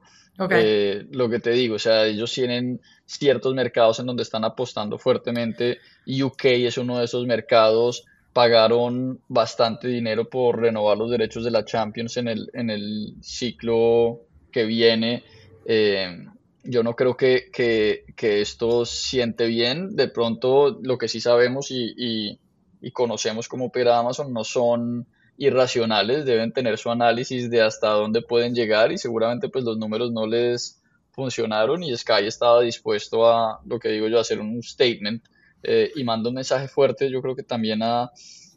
Eh, 0.51 1.07
lo 1.13 1.29
que 1.29 1.39
te 1.39 1.51
digo, 1.51 1.77
o 1.77 1.79
sea, 1.79 2.07
ellos 2.07 2.33
tienen 2.33 2.81
ciertos 3.07 3.55
mercados 3.55 4.01
en 4.01 4.07
donde 4.07 4.25
están 4.25 4.45
apostando 4.45 4.99
fuertemente. 4.99 5.79
UK 6.07 6.45
es 6.45 6.79
uno 6.79 6.99
de 6.99 7.05
esos 7.05 7.27
mercados. 7.27 8.05
Pagaron 8.33 9.21
bastante 9.29 9.87
dinero 9.87 10.29
por 10.29 10.61
renovar 10.61 10.99
los 10.99 11.11
derechos 11.11 11.45
de 11.45 11.53
la 11.53 11.65
Champions 11.65 12.17
en 12.17 12.29
el, 12.29 12.51
en 12.53 12.71
el 12.71 13.15
ciclo 13.21 14.23
que 14.51 14.65
viene. 14.65 15.23
Eh, 15.67 16.27
yo 16.65 16.83
no 16.83 16.97
creo 16.97 17.17
que, 17.17 18.05
esto 18.19 18.85
siente 18.87 19.47
bien. 19.47 19.95
De 19.95 20.09
pronto, 20.09 20.81
lo 20.83 20.99
que 20.99 21.07
sí 21.07 21.21
sabemos 21.21 21.71
y, 21.71 21.95
y, 21.97 22.41
y 22.81 22.91
conocemos 22.91 23.47
como 23.47 23.67
opera 23.67 23.99
Amazon 23.99 24.33
no 24.33 24.43
son 24.43 25.07
irracionales, 25.37 26.25
deben 26.25 26.53
tener 26.53 26.79
su 26.79 26.91
análisis 26.91 27.51
de 27.51 27.61
hasta 27.61 27.89
dónde 27.91 28.23
pueden 28.23 28.55
llegar 28.55 28.93
y 28.93 28.99
seguramente 28.99 29.49
pues 29.49 29.65
los 29.65 29.79
números 29.79 30.13
no 30.13 30.27
les 30.27 30.81
funcionaron 31.11 31.83
y 31.83 31.97
Sky 31.97 32.27
estaba 32.27 32.61
dispuesto 32.61 33.29
a, 33.29 33.61
lo 33.65 33.79
que 33.79 33.89
digo 33.89 34.09
yo, 34.09 34.19
a 34.19 34.23
hacer 34.23 34.41
un 34.41 34.63
statement 34.63 35.25
eh, 35.63 35.91
y 35.95 36.05
manda 36.05 36.29
un 36.29 36.37
mensaje 36.37 36.69
fuerte, 36.69 37.11
yo 37.11 37.23
creo 37.23 37.35
que 37.35 37.43
también 37.43 37.83
a, 37.83 38.11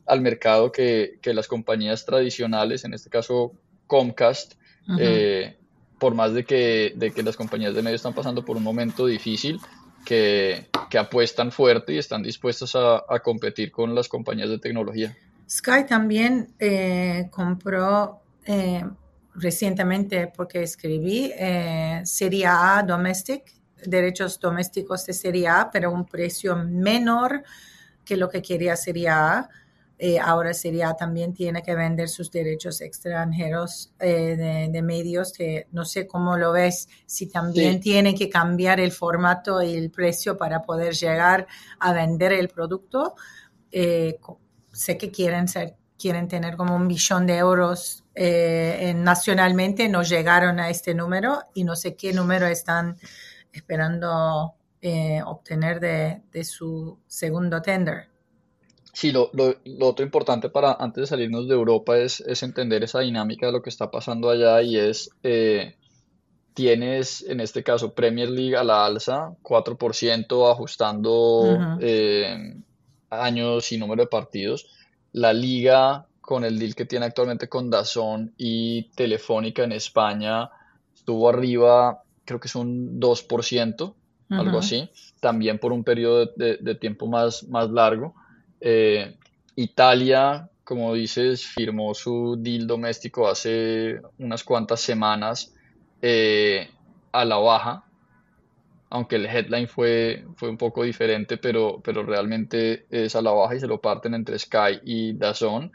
al 0.05 0.21
mercado 0.21 0.71
que, 0.71 1.19
las 1.23 1.47
compañías 1.47 2.05
tradicionales, 2.05 2.83
en 2.85 2.93
este 2.93 3.09
caso 3.09 3.53
Comcast, 3.87 4.53
eh, 4.99 5.57
por 5.99 6.15
más 6.15 6.33
de 6.33 6.45
que, 6.45 6.93
de 6.95 7.11
que 7.11 7.23
las 7.23 7.35
compañías 7.35 7.73
de 7.73 7.81
medios 7.81 7.99
están 7.99 8.13
pasando 8.13 8.45
por 8.45 8.57
un 8.57 8.63
momento 8.63 9.05
difícil, 9.05 9.59
que, 10.05 10.67
apuestan 10.97 11.51
fuerte 11.51 11.93
y 11.93 11.97
están 11.97 12.23
dispuestos 12.23 12.75
a 12.75 13.19
competir 13.23 13.71
con 13.71 13.93
las 13.93 14.07
compañías 14.07 14.49
de 14.49 14.57
tecnología. 14.57 15.15
Sky 15.49 15.85
también 15.87 16.53
eh, 16.59 17.29
compró 17.31 18.21
eh, 18.45 18.83
recientemente, 19.35 20.27
porque 20.27 20.63
escribí, 20.63 21.31
eh, 21.35 22.01
Serie 22.03 22.47
A 22.47 22.83
Domestic, 22.85 23.53
derechos 23.85 24.39
domésticos 24.39 25.05
de 25.05 25.13
Serie 25.13 25.47
A, 25.47 25.69
pero 25.71 25.91
un 25.91 26.05
precio 26.05 26.55
menor 26.57 27.43
que 28.03 28.17
lo 28.17 28.29
que 28.29 28.41
quería 28.41 28.75
Serie 28.75 29.09
A. 29.09 29.49
ahora 30.21 30.53
Serie 30.53 30.83
A 30.83 30.95
también 30.95 31.33
tiene 31.33 31.61
que 31.61 31.75
vender 31.75 32.09
sus 32.09 32.29
derechos 32.31 32.81
extranjeros 32.81 33.93
de, 33.99 34.81
medios, 34.83 35.31
que 35.31 35.67
no 35.71 35.85
sé 35.85 36.07
cómo 36.07 36.37
lo 36.37 36.51
ves, 36.51 36.87
si 37.05 37.27
también 37.27 37.79
tiene 37.79 38.15
que 38.15 38.29
cambiar 38.29 38.79
el 38.79 38.91
formato 38.91 39.61
y 39.61 39.75
el 39.75 39.91
precio 39.91 40.37
para 40.37 40.61
poder 40.61 40.93
llegar 40.93 41.47
a 41.79 41.93
vender 41.93 42.33
el 42.33 42.49
producto 42.49 43.15
sé 44.77 44.97
que 44.97 45.11
quieren 45.11 45.47
ser, 45.47 45.75
quieren 45.97 46.27
tener 46.27 46.55
como 46.55 46.75
un 46.75 46.87
billón 46.87 47.25
de 47.25 47.37
euros 47.37 48.03
eh, 48.13 48.93
nacionalmente, 48.95 49.89
no 49.89 50.03
llegaron 50.03 50.59
a 50.59 50.69
este 50.69 50.93
número 50.93 51.39
y 51.55 51.63
no 51.63 51.75
sé 51.75 51.95
qué 51.95 52.13
número 52.13 52.45
están 52.45 52.97
esperando 53.51 54.53
eh, 54.81 55.19
obtener 55.25 55.79
de, 55.79 56.43
su 56.43 56.99
segundo 57.07 57.61
tender. 57.61 58.09
Sí, 58.93 59.11
lo, 59.11 59.31
otro 59.81 60.05
importante 60.05 60.49
para 60.49 60.73
antes 60.73 61.01
de 61.01 61.07
salirnos 61.07 61.47
de 61.47 61.55
Europa 61.55 61.97
es, 61.97 62.21
entender 62.43 62.83
esa 62.83 62.99
dinámica 62.99 63.47
de 63.47 63.53
lo 63.53 63.61
que 63.63 63.71
está 63.71 63.89
pasando 63.89 64.29
allá 64.29 64.61
y 64.61 64.77
es, 64.77 65.09
eh, 65.23 65.75
tienes 66.53 67.23
en 67.27 67.39
este 67.39 67.63
caso 67.63 67.93
Premier 67.93 68.29
League 68.29 68.55
a 68.55 68.63
la 68.63 68.85
alza, 68.85 69.31
4% 69.41 70.51
ajustando 70.51 71.77
años 73.09 73.71
y 73.71 73.77
número 73.77 74.03
de 74.03 74.07
partidos. 74.07 74.67
La 75.13 75.33
liga 75.33 76.05
con 76.21 76.43
el 76.43 76.59
deal 76.59 76.75
que 76.75 76.85
tiene 76.85 77.05
actualmente 77.05 77.47
con 77.47 77.69
Dazón 77.69 78.33
y 78.37 78.83
Telefónica 78.95 79.63
en 79.63 79.71
España 79.71 80.49
estuvo 80.93 81.29
arriba, 81.29 82.03
creo 82.25 82.39
que 82.39 82.49
es 82.49 82.55
un 82.55 82.99
2%, 82.99 83.93
algo 84.29 84.59
así, 84.59 84.89
también 85.21 85.57
por 85.57 85.71
un 85.71 85.85
periodo 85.85 86.25
de, 86.35 86.75
tiempo 86.75 87.07
más, 87.07 87.47
más 87.47 87.69
largo. 87.69 88.13
Eh, 88.59 89.15
Italia, 89.55 90.49
como 90.65 90.93
dices, 90.93 91.45
firmó 91.45 91.93
su 91.93 92.35
deal 92.37 92.67
doméstico 92.67 93.29
hace 93.29 94.01
unas 94.19 94.43
cuantas 94.43 94.81
semanas 94.81 95.53
eh, 96.01 96.69
a 97.13 97.23
la 97.23 97.37
baja, 97.37 97.85
aunque 98.89 99.17
el 99.17 99.25
headline 99.25 99.67
fue, 99.67 100.25
fue 100.35 100.49
un 100.49 100.57
poco 100.57 100.83
diferente, 100.83 101.37
pero, 101.37 101.81
pero 101.83 102.03
realmente 102.03 102.85
es 102.89 103.15
a 103.15 103.21
la 103.21 103.31
baja 103.31 103.55
y 103.55 103.59
se 103.59 103.67
lo 103.67 103.81
parten 103.81 104.13
entre 104.13 104.39
Sky 104.39 104.79
y 104.83 105.13
Dazón. 105.13 105.71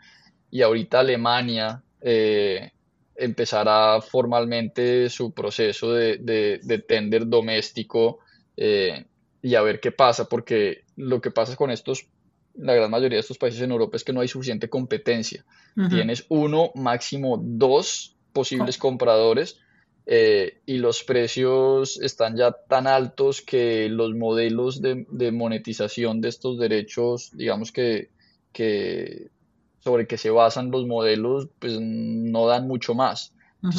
Y 0.51 0.63
ahorita 0.63 1.01
Alemania 1.01 1.83
eh, 2.01 2.71
empezará 3.15 4.01
formalmente 4.01 5.11
su 5.11 5.33
proceso 5.33 5.93
de, 5.93 6.19
de, 6.19 6.79
tender 6.79 7.27
doméstico 7.27 8.21
eh, 8.57 9.05
y 9.43 9.55
a 9.55 9.63
ver 9.63 9.81
qué 9.81 9.93
pasa, 9.93 10.29
porque 10.29 10.85
lo 10.97 11.21
que 11.21 11.31
pasa 11.31 11.57
con 11.57 11.71
estos, 11.71 12.07
la 12.55 12.75
gran 12.75 12.91
mayoría 12.91 13.17
de 13.17 13.21
estos 13.21 13.39
países 13.39 13.61
en 13.61 13.73
Europa 13.73 13.97
es 13.97 14.05
que 14.05 14.13
no 14.13 14.21
hay 14.21 14.29
suficiente 14.29 14.69
competencia. 14.69 15.45
Tienes 15.89 16.27
uno, 16.29 16.71
máximo 16.75 17.39
dos 17.43 18.15
posibles 18.33 18.77
compradores 18.77 19.59
eh, 20.07 20.61
y 20.67 20.79
los 20.79 21.05
precios 21.05 22.01
están 22.01 22.37
ya 22.37 22.53
tan 22.53 22.87
altos 22.87 23.41
que 23.41 23.89
los 23.89 24.15
modelos 24.15 24.83
de, 24.83 25.33
monetización 25.33 26.21
de 26.21 26.29
estos 26.29 26.59
derechos, 26.59 27.31
digamos 27.35 27.71
que, 27.71 28.11
que, 28.53 29.31
sobre 29.81 30.07
que 30.07 30.19
se 30.19 30.31
basan 30.31 30.71
los 30.71 30.87
modelos, 30.87 31.49
pues 31.59 31.79
no 31.81 32.47
dan 32.47 32.67
mucho 32.67 32.95
más. 32.95 33.33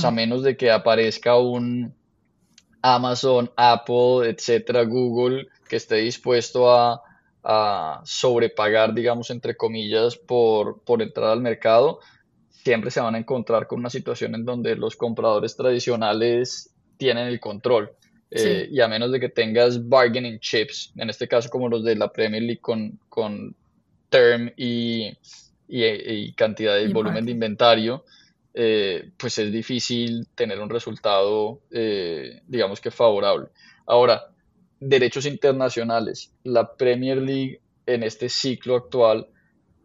a 0.04 0.12
menos 0.12 0.44
de 0.44 0.56
que 0.56 0.72
aparezca 0.72 1.38
un 1.38 1.94
Amazon, 2.82 3.52
Apple, 3.58 4.30
etcétera, 4.30 4.84
Google, 4.84 5.48
que 5.68 5.76
esté 5.76 5.98
dispuesto 5.98 6.72
a, 6.72 7.02
a 7.44 8.02
sobrepagar, 8.06 8.94
digamos, 8.94 9.30
entre 9.30 9.58
comillas, 9.58 10.16
por, 10.16 10.82
por 10.84 11.02
entrar 11.02 11.32
al 11.32 11.42
mercado, 11.42 12.00
siempre 12.64 12.92
se 12.92 13.02
van 13.02 13.16
a 13.16 13.18
encontrar 13.18 13.68
con 13.68 13.80
una 13.80 13.90
situación 13.90 14.36
en 14.36 14.46
donde 14.46 14.76
los 14.76 14.96
compradores 14.96 15.56
tradicionales 15.56 16.74
tienen 16.98 17.28
el 17.28 17.40
control. 17.40 17.92
Eh, 18.32 18.68
y 18.72 18.80
a 18.80 18.88
menos 18.88 19.12
de 19.12 19.20
que 19.20 19.30
tengas 19.30 19.88
bargaining 19.88 20.40
chips, 20.40 20.92
en 20.96 21.10
este 21.10 21.28
caso 21.28 21.50
como 21.50 21.70
los 21.70 21.84
de 21.84 21.96
la 21.96 22.12
Premier 22.12 22.42
League 22.42 22.62
con, 22.62 23.00
con 23.08 23.56
term 24.10 24.52
y, 24.58 25.16
y, 25.68 26.34
cantidad 26.34 26.76
de 26.76 26.88
volumen 26.88 27.26
de 27.26 27.32
inventario, 27.32 28.06
eh, 28.56 29.12
pues 29.18 29.38
es 29.38 29.52
difícil 29.52 30.28
tener 30.34 30.60
un 30.60 30.70
resultado, 30.70 31.62
eh, 31.70 32.42
digamos 32.48 32.82
que 32.82 32.90
favorable. 32.90 33.50
Ahora, 33.86 34.32
derechos 34.80 35.26
internacionales. 35.28 36.32
La 36.44 36.76
Premier 36.76 37.18
League 37.18 37.62
en 37.86 38.02
este 38.02 38.30
ciclo 38.30 38.78
actual 38.78 39.28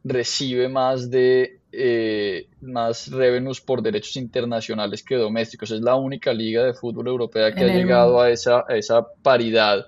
recibe 0.05 0.69
más 0.69 1.11
de 1.11 1.58
eh, 1.73 2.49
más 2.61 3.11
revenues 3.11 3.61
por 3.61 3.83
derechos 3.83 4.17
internacionales 4.17 5.03
que 5.03 5.17
domésticos. 5.17 5.71
Es 5.71 5.81
la 5.81 5.97
única 5.97 6.33
liga 6.33 6.65
de 6.65 6.75
fútbol 6.75 7.09
europea 7.09 7.55
que 7.55 7.65
ha 7.65 7.75
llegado 7.75 8.21
a 8.21 8.31
esa, 8.31 8.65
a 8.69 8.77
esa 8.77 9.07
paridad, 9.23 9.87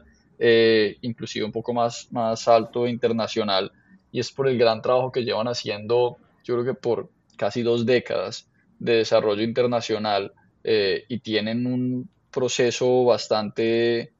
inclusive 1.02 1.44
un 1.44 1.52
poco 1.52 1.74
más, 1.74 2.08
más 2.10 2.48
alto 2.48 2.86
internacional, 2.86 3.72
y 4.12 4.20
es 4.20 4.32
por 4.32 4.48
el 4.48 4.58
gran 4.58 4.82
trabajo 4.82 5.12
que 5.12 5.24
llevan 5.24 5.48
haciendo, 5.48 6.16
yo 6.44 6.54
creo 6.54 6.64
que 6.64 6.80
por 6.80 7.10
casi 7.36 7.62
dos 7.62 7.86
décadas 7.86 8.46
de 8.78 8.96
desarrollo 8.96 9.42
internacional 9.42 10.32
eh, 10.64 11.04
y 11.08 11.18
tienen 11.18 11.66
un 11.66 12.08
proceso 12.30 13.04
bastante 13.04 14.12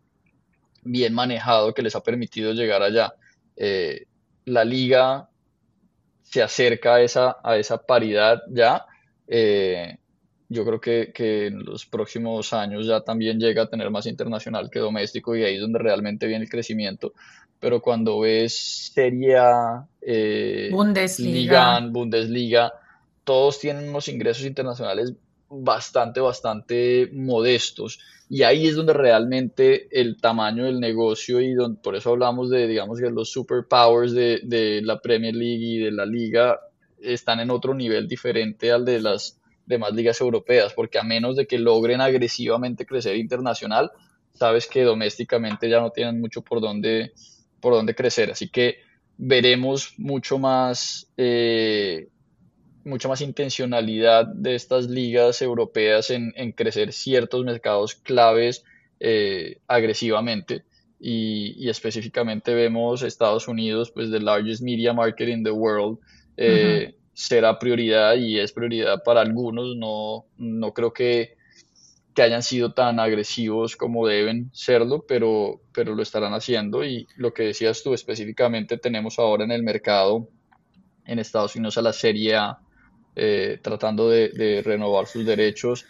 bien 0.83 1.14
manejado 1.14 1.75
que 1.75 1.83
les 1.83 1.97
ha 1.97 2.02
permitido 2.02 2.52
llegar 2.52 2.83
allá. 2.83 3.14
Eh, 3.57 4.07
la 4.45 4.64
liga 4.64 5.29
se 6.31 6.43
acerca 6.43 6.95
a 6.95 7.03
esa, 7.03 7.37
a 7.43 7.57
esa 7.57 7.79
paridad 7.79 8.43
ya. 8.49 8.87
Eh, 9.27 9.97
yo 10.49 10.65
creo 10.65 10.81
que, 10.81 11.13
que, 11.13 11.47
en 11.47 11.65
los 11.65 11.87
próximos 11.87 12.53
años 12.53 12.87
ya 12.87 13.01
también 13.03 13.39
llega 13.39 13.63
a 13.63 13.69
tener 13.69 13.91
más 13.91 14.07
internacional 14.07 14.69
que 14.71 14.81
doméstico 14.81 15.37
y 15.37 15.45
ahí 15.45 15.57
es 15.57 15.61
donde 15.61 15.79
realmente 15.79 16.27
viene 16.27 16.45
el 16.45 16.51
crecimiento. 16.51 17.13
Pero 17.59 17.81
cuando 17.81 18.21
ves 18.21 18.91
Serie 18.95 19.37
A, 19.37 19.87
Bundesliga. 20.71 21.81
Bundesliga, 21.81 22.73
todos 23.25 23.61
tienen 23.61 23.89
unos 23.89 24.09
ingresos 24.09 24.45
internacionales 24.45 25.13
bastante, 25.50 26.21
bastante 26.21 27.11
modestos. 27.12 27.99
Y 28.28 28.45
ahí 28.45 28.69
es 28.69 28.76
donde 28.76 28.92
realmente 28.92 29.88
el 29.90 30.21
tamaño 30.21 30.64
del 30.64 30.78
negocio 30.78 31.40
y 31.40 31.52
donde, 31.52 31.80
por 31.83 31.97
eso 31.97 32.11
hablamos 32.11 32.49
de, 32.49 32.69
digamos 32.69 33.00
que 33.00 33.11
los 33.11 33.30
superpowers 33.30 34.12
de, 34.12 34.40
de 34.45 34.80
la 34.83 35.00
Premier 35.00 35.35
League 35.35 35.64
y 35.64 35.78
de 35.78 35.90
la 35.90 36.07
liga 36.07 36.61
están 37.02 37.40
en 37.40 37.50
otro 37.50 37.75
nivel 37.75 38.07
diferente 38.07 38.71
al 38.71 38.85
de 38.85 39.00
las 39.00 39.40
demás 39.66 39.92
ligas 39.92 40.21
europeas, 40.21 40.73
porque 40.75 40.99
a 40.99 41.02
menos 41.02 41.37
de 41.37 41.47
que 41.47 41.59
logren 41.59 42.00
agresivamente 42.00 42.87
crecer 42.87 43.16
internacional, 43.16 43.90
sabes 44.33 44.66
que 44.66 44.83
domésticamente 44.83 45.69
ya 45.69 45.80
no 45.80 45.90
tienen 45.90 46.21
mucho 46.21 46.42
por 46.42 46.61
dónde, 46.61 47.12
por 47.61 47.75
dónde 47.75 47.95
crecer. 47.95 48.30
Así 48.30 48.49
que 48.49 48.78
veremos 49.16 49.95
mucho 49.99 50.38
más 50.38 51.09
eh, 51.16 52.09
mucha 52.85 53.09
más 53.09 53.21
intencionalidad 53.21 54.27
de 54.27 54.55
estas 54.55 54.89
ligas 54.89 55.43
europeas 55.43 56.11
en, 56.11 56.33
crecer 56.53 56.93
ciertos 56.93 57.45
mercados 57.45 57.95
claves 57.95 58.65
eh, 58.99 59.59
agresivamente. 59.67 60.65
Y, 60.99 61.69
específicamente 61.69 62.55
vemos 62.55 63.03
Estados 63.03 63.49
Unidos, 63.49 63.91
pues 63.91 64.11
the 64.11 64.21
largest 64.21 64.63
media 64.63 64.93
market 64.93 65.29
in 65.29 65.43
the 65.43 65.51
world, 65.51 65.99
eh, 66.37 66.95
será 67.13 67.59
prioridad 67.59 68.17
y 68.17 68.39
es 68.39 68.53
prioridad 68.53 69.03
para 69.05 69.21
algunos. 69.21 69.77
No, 69.77 70.27
no 70.37 70.73
creo 70.73 70.93
que, 70.93 71.37
que 72.15 72.23
hayan 72.23 72.43
sido 72.43 72.73
tan 72.73 73.01
agresivos 73.01 73.77
como 73.77 74.07
deben 74.07 74.51
serlo, 74.53 75.05
pero, 75.07 75.61
pero 75.73 75.95
lo 75.95 76.03
estarán 76.03 76.35
haciendo. 76.35 76.85
Y 76.85 77.07
lo 77.17 77.33
que 77.33 77.45
decías 77.45 77.83
tú 77.83 77.95
específicamente, 77.95 78.79
tenemos 78.79 79.19
ahora 79.19 79.45
en 79.45 79.53
el 79.53 79.63
mercado 79.63 80.29
en 81.05 81.19
Estados 81.19 81.57
Unidos 81.57 81.77
a 81.79 81.83
la 81.83 81.93
Serie 81.93 82.37
A, 82.37 82.59
eh, 83.17 83.59
tratando 83.62 84.09
de, 84.09 84.62
renovar 84.64 85.07
sus 85.07 85.25
derechos. 85.25 85.87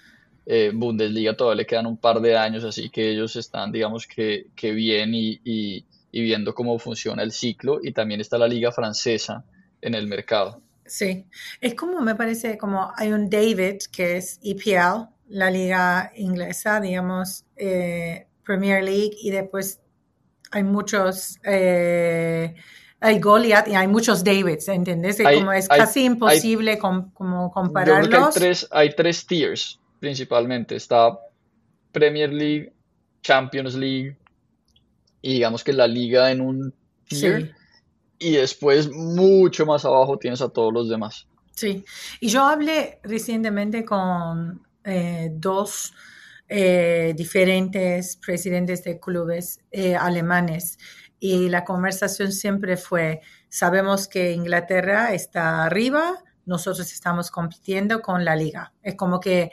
Eh, 0.46 0.72
Bundesliga 0.74 1.36
todavía 1.36 1.62
le 1.62 1.66
quedan 1.66 1.86
un 1.86 1.96
par 1.96 2.20
de 2.20 2.36
años, 2.36 2.64
así 2.64 2.90
que 2.90 3.10
ellos 3.10 3.36
están, 3.36 3.70
digamos 3.70 4.06
que, 4.06 4.46
que 4.56 4.72
bien 4.72 5.10
y, 5.14 5.84
viendo 6.12 6.54
cómo 6.54 6.78
funciona 6.78 7.22
el 7.22 7.32
ciclo. 7.32 7.80
Y 7.82 7.92
también 7.92 8.20
está 8.20 8.38
la 8.38 8.48
liga 8.48 8.72
francesa 8.72 9.44
en 9.80 9.94
el 9.94 10.06
mercado. 10.06 10.60
Sí, 10.86 11.26
es 11.60 11.74
como 11.74 12.00
me 12.00 12.16
parece 12.16 12.58
como 12.58 12.90
hay 12.96 13.12
un 13.12 13.30
David 13.30 13.76
que 13.92 14.16
es 14.16 14.40
EPL, 14.42 15.08
la 15.28 15.50
liga 15.50 16.10
inglesa, 16.16 16.80
digamos, 16.80 17.44
eh, 17.56 18.26
Premier 18.44 18.82
League, 18.82 19.16
y 19.22 19.30
después 19.30 19.80
hay 20.50 20.64
muchos 20.64 21.38
hay 23.00 23.18
Goliath 23.18 23.66
y 23.66 23.74
hay 23.74 23.88
muchos 23.88 24.22
Davids, 24.22 24.68
¿entendés? 24.68 25.18
como 25.22 25.52
es 25.52 25.68
casi 25.68 26.04
imposible 26.04 26.78
como 26.78 27.50
compararlos. 27.52 28.06
Yo 28.06 28.10
creo 28.10 28.20
que 28.20 28.26
hay 28.26 28.32
tres, 28.32 28.68
hay 28.70 28.94
tres 28.94 29.26
tiers 29.26 29.80
principalmente. 29.98 30.76
Está 30.76 31.18
Premier 31.92 32.32
League, 32.32 32.72
Champions 33.22 33.74
League 33.74 34.16
y 35.22 35.34
digamos 35.34 35.64
que 35.64 35.72
la 35.72 35.86
liga 35.86 36.30
en 36.30 36.40
un 36.40 36.74
tier. 37.06 37.54
Y 38.18 38.32
después 38.32 38.90
mucho 38.90 39.64
más 39.64 39.84
abajo 39.84 40.18
tienes 40.18 40.42
a 40.42 40.50
todos 40.50 40.72
los 40.72 40.88
demás. 40.88 41.26
Sí, 41.54 41.84
y 42.20 42.28
yo 42.28 42.42
hablé 42.42 43.00
recientemente 43.02 43.84
con 43.84 44.62
eh, 44.84 45.30
dos 45.32 45.94
eh, 46.48 47.14
diferentes 47.16 48.16
presidentes 48.16 48.84
de 48.84 48.98
clubes 48.98 49.60
eh, 49.70 49.94
alemanes 49.94 50.78
y 51.20 51.50
la 51.50 51.64
conversación 51.64 52.32
siempre 52.32 52.76
fue, 52.76 53.20
sabemos 53.48 54.08
que 54.08 54.32
Inglaterra 54.32 55.12
está 55.12 55.64
arriba, 55.64 56.24
nosotros 56.46 56.90
estamos 56.90 57.30
compitiendo 57.30 58.00
con 58.00 58.24
la 58.24 58.34
liga. 58.34 58.72
Es 58.82 58.96
como 58.96 59.20
que 59.20 59.52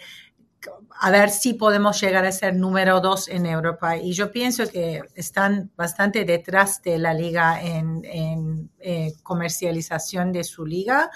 a 0.99 1.11
ver 1.11 1.29
si 1.29 1.53
podemos 1.53 2.01
llegar 2.01 2.25
a 2.25 2.31
ser 2.31 2.55
número 2.55 2.99
dos 2.99 3.27
en 3.27 3.45
Europa. 3.45 3.97
Y 3.97 4.13
yo 4.13 4.31
pienso 4.31 4.67
que 4.67 5.03
están 5.13 5.71
bastante 5.75 6.25
detrás 6.25 6.81
de 6.81 6.97
la 6.97 7.13
liga 7.13 7.61
en, 7.61 8.69
eh, 8.79 9.13
comercialización 9.23 10.31
de 10.31 10.43
su 10.43 10.65
liga. 10.65 11.11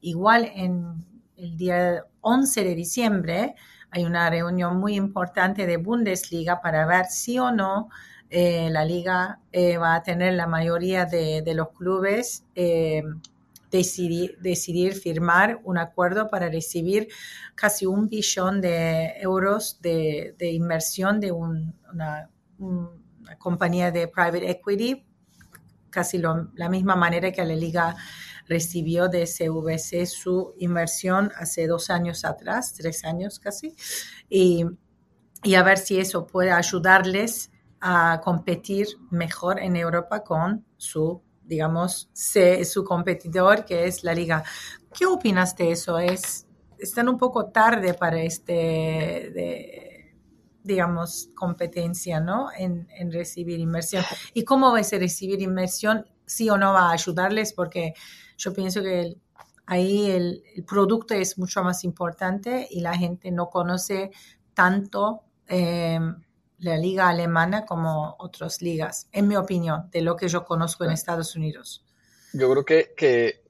Igual 0.00 0.50
en 0.54 1.04
el 1.36 1.56
día 1.56 2.04
11 2.22 2.64
de 2.64 2.74
diciembre 2.74 3.54
hay 3.90 4.04
una 4.04 4.30
reunión 4.30 4.78
muy 4.78 4.94
importante 4.94 5.66
de 5.66 5.76
Bundesliga 5.76 6.60
para 6.60 6.86
ver 6.86 7.06
si 7.06 7.38
o 7.38 7.50
no 7.50 7.88
eh, 8.28 8.68
la 8.70 8.84
liga 8.84 9.38
eh, 9.52 9.76
va 9.76 9.94
a 9.94 10.02
tener 10.02 10.34
la 10.34 10.48
mayoría 10.48 11.06
de, 11.06 11.44
los 11.54 11.68
clubes 11.70 12.44
eh, 12.56 13.02
decidir, 13.70 14.36
decidir, 14.40 14.94
firmar 14.94 15.60
un 15.62 15.78
acuerdo 15.78 16.28
para 16.28 16.48
recibir 16.48 17.08
casi 17.54 17.86
un 17.86 18.08
billón 18.08 18.60
de 18.60 19.12
euros 19.20 19.80
de, 19.80 20.34
inversión 20.40 21.20
de 21.20 21.30
una, 21.30 22.28
compañía 23.38 23.90
de 23.92 24.08
private 24.08 24.50
equity, 24.50 25.04
casi 25.90 26.18
la 26.18 26.68
misma 26.68 26.96
manera 26.96 27.30
que 27.30 27.44
la 27.44 27.54
liga 27.54 27.96
recibió 28.48 29.08
de 29.08 29.24
CVC 29.24 30.06
su 30.06 30.54
inversión 30.58 31.30
hace 31.36 31.66
dos 31.66 31.90
años 31.90 32.24
atrás, 32.24 32.74
tres 32.74 33.04
años 33.04 33.38
casi, 33.38 33.74
y 34.28 34.64
a 35.54 35.62
ver 35.62 35.78
si 35.78 35.98
eso 35.98 36.26
puede 36.26 36.50
ayudarles 36.50 37.50
a 37.88 38.20
competir 38.20 38.88
mejor 39.10 39.60
en 39.60 39.76
Europa 39.76 40.24
con 40.24 40.64
su, 40.76 41.22
digamos, 41.44 42.10
su 42.12 42.84
competidor 42.84 43.64
que 43.64 43.86
es 43.86 44.02
la 44.02 44.12
liga. 44.12 44.42
¿Qué 44.92 45.06
opinas 45.06 45.54
de 45.54 45.70
eso? 45.70 45.96
Es, 46.00 46.48
están 46.80 47.08
un 47.08 47.16
poco 47.16 47.46
tarde 47.46 47.94
para 47.94 48.20
este, 48.20 50.12
digamos, 50.64 51.30
competencia, 51.36 52.18
¿no? 52.18 52.48
En, 52.58 52.88
recibir 53.12 53.60
inversión. 53.60 54.02
¿Y 54.34 54.42
cómo 54.42 54.72
va 54.72 54.80
a 54.80 54.82
ser 54.82 55.00
recibir 55.00 55.40
inversión? 55.40 56.06
Sí 56.24 56.50
o 56.50 56.58
no 56.58 56.72
va 56.72 56.88
a 56.88 56.92
ayudarles 56.92 57.52
porque 57.52 57.94
yo 58.36 58.52
pienso 58.52 58.82
que 58.82 59.16
ahí 59.66 60.10
el, 60.10 60.42
producto 60.66 61.14
es 61.14 61.38
mucho 61.38 61.62
más 61.62 61.84
importante 61.84 62.66
y 62.68 62.80
la 62.80 62.96
gente 62.98 63.30
no 63.30 63.48
conoce 63.48 64.10
tanto 64.54 65.22
eh, 65.46 66.00
la 66.58 66.76
liga 66.76 67.08
alemana 67.08 67.66
como 67.66 68.16
otras 68.18 68.62
ligas, 68.62 69.08
en 69.12 69.28
mi 69.28 69.36
opinión, 69.36 69.90
de 69.90 70.02
lo 70.02 70.16
que 70.16 70.28
yo 70.28 70.44
conozco 70.44 70.84
en 70.84 70.92
Estados 70.92 71.36
Unidos. 71.36 71.84
Yo 72.32 72.50
creo 72.50 72.64
que, 72.64 72.94
que 72.96 73.42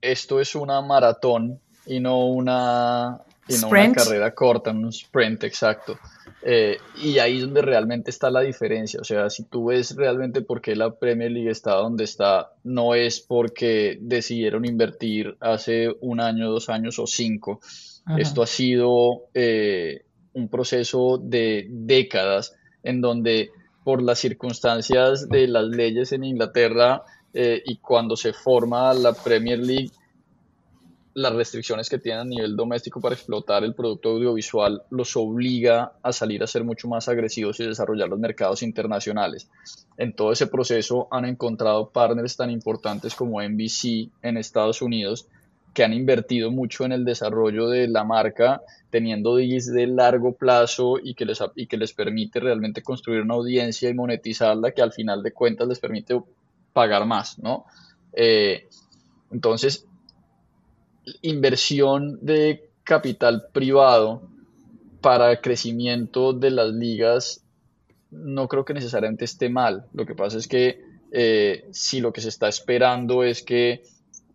esto 0.00 0.40
es 0.40 0.54
una 0.54 0.80
maratón 0.80 1.60
y 1.86 2.00
no 2.00 2.26
una, 2.26 3.20
una 3.48 3.92
carrera 3.92 4.34
corta, 4.34 4.70
un 4.70 4.88
sprint 4.88 5.44
exacto. 5.44 5.98
Eh, 6.42 6.78
y 7.02 7.18
ahí 7.18 7.38
es 7.38 7.42
donde 7.42 7.62
realmente 7.62 8.10
está 8.10 8.30
la 8.30 8.40
diferencia. 8.40 9.00
O 9.00 9.04
sea, 9.04 9.28
si 9.30 9.44
tú 9.44 9.66
ves 9.66 9.96
realmente 9.96 10.42
por 10.42 10.60
qué 10.60 10.76
la 10.76 10.94
Premier 10.94 11.30
League 11.30 11.50
está 11.50 11.74
donde 11.74 12.04
está, 12.04 12.52
no 12.64 12.94
es 12.94 13.20
porque 13.20 13.98
decidieron 14.00 14.64
invertir 14.64 15.36
hace 15.40 15.88
un 16.00 16.20
año, 16.20 16.50
dos 16.50 16.68
años 16.68 16.98
o 16.98 17.06
cinco. 17.06 17.60
Esto 18.16 18.42
ha 18.42 18.46
sido 18.46 19.24
eh, 19.34 20.06
un 20.38 20.48
proceso 20.48 21.18
de 21.18 21.66
décadas 21.68 22.54
en 22.82 23.00
donde 23.00 23.50
por 23.84 24.02
las 24.02 24.18
circunstancias 24.18 25.28
de 25.28 25.48
las 25.48 25.64
leyes 25.64 26.12
en 26.12 26.24
Inglaterra 26.24 27.02
eh, 27.34 27.62
y 27.64 27.76
cuando 27.78 28.16
se 28.16 28.32
forma 28.32 28.92
la 28.94 29.12
Premier 29.12 29.58
League, 29.58 29.90
las 31.14 31.34
restricciones 31.34 31.88
que 31.88 31.98
tienen 31.98 32.20
a 32.20 32.24
nivel 32.24 32.54
doméstico 32.54 33.00
para 33.00 33.14
explotar 33.14 33.64
el 33.64 33.74
producto 33.74 34.10
audiovisual 34.10 34.82
los 34.90 35.16
obliga 35.16 35.92
a 36.02 36.12
salir 36.12 36.42
a 36.42 36.46
ser 36.46 36.64
mucho 36.64 36.86
más 36.86 37.08
agresivos 37.08 37.58
y 37.58 37.66
desarrollar 37.66 38.08
los 38.08 38.20
mercados 38.20 38.62
internacionales. 38.62 39.48
En 39.96 40.12
todo 40.12 40.32
ese 40.32 40.46
proceso 40.46 41.08
han 41.10 41.24
encontrado 41.24 41.90
partners 41.90 42.36
tan 42.36 42.50
importantes 42.50 43.14
como 43.14 43.42
NBC 43.42 44.10
en 44.22 44.36
Estados 44.36 44.80
Unidos 44.80 45.26
que 45.74 45.84
han 45.84 45.92
invertido 45.92 46.50
mucho 46.50 46.84
en 46.84 46.92
el 46.92 47.04
desarrollo 47.04 47.68
de 47.68 47.88
la 47.88 48.04
marca, 48.04 48.62
teniendo 48.90 49.36
deals 49.36 49.72
de 49.72 49.86
largo 49.86 50.32
plazo 50.32 50.98
y 51.02 51.14
que, 51.14 51.24
les, 51.24 51.42
y 51.54 51.66
que 51.66 51.76
les 51.76 51.92
permite 51.92 52.40
realmente 52.40 52.82
construir 52.82 53.22
una 53.22 53.34
audiencia 53.34 53.88
y 53.88 53.94
monetizarla 53.94 54.72
que 54.72 54.82
al 54.82 54.92
final 54.92 55.22
de 55.22 55.32
cuentas 55.32 55.68
les 55.68 55.78
permite 55.78 56.20
pagar 56.72 57.06
más, 57.06 57.38
¿no? 57.38 57.64
Eh, 58.12 58.66
entonces, 59.30 59.86
inversión 61.22 62.18
de 62.22 62.68
capital 62.82 63.46
privado 63.52 64.22
para 65.00 65.40
crecimiento 65.40 66.32
de 66.32 66.50
las 66.50 66.70
ligas 66.70 67.44
no 68.10 68.48
creo 68.48 68.64
que 68.64 68.74
necesariamente 68.74 69.24
esté 69.24 69.48
mal. 69.48 69.84
Lo 69.92 70.06
que 70.06 70.14
pasa 70.14 70.38
es 70.38 70.48
que 70.48 70.82
eh, 71.12 71.66
si 71.70 72.00
lo 72.00 72.12
que 72.12 72.20
se 72.20 72.28
está 72.28 72.48
esperando 72.48 73.22
es 73.22 73.42
que 73.42 73.82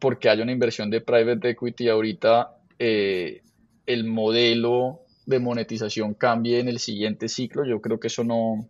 porque 0.04 0.28
haya 0.28 0.44
una 0.44 0.52
inversión 0.52 0.90
de 0.90 1.00
private 1.00 1.52
equity 1.52 1.88
ahorita, 1.88 2.58
eh, 2.78 3.42
el 3.86 4.04
modelo 4.04 5.00
de 5.26 5.40
monetización 5.40 6.14
cambie 6.14 6.60
en 6.60 6.68
el 6.68 6.80
siguiente 6.80 7.30
ciclo, 7.30 7.64
yo 7.64 7.80
creo 7.80 8.02
que 8.02 8.08
eso 8.08 8.26
no, 8.26 8.68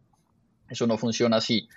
eso 0.70 0.86
no 0.86 0.96
funciona 0.96 1.38
así. 1.38 1.68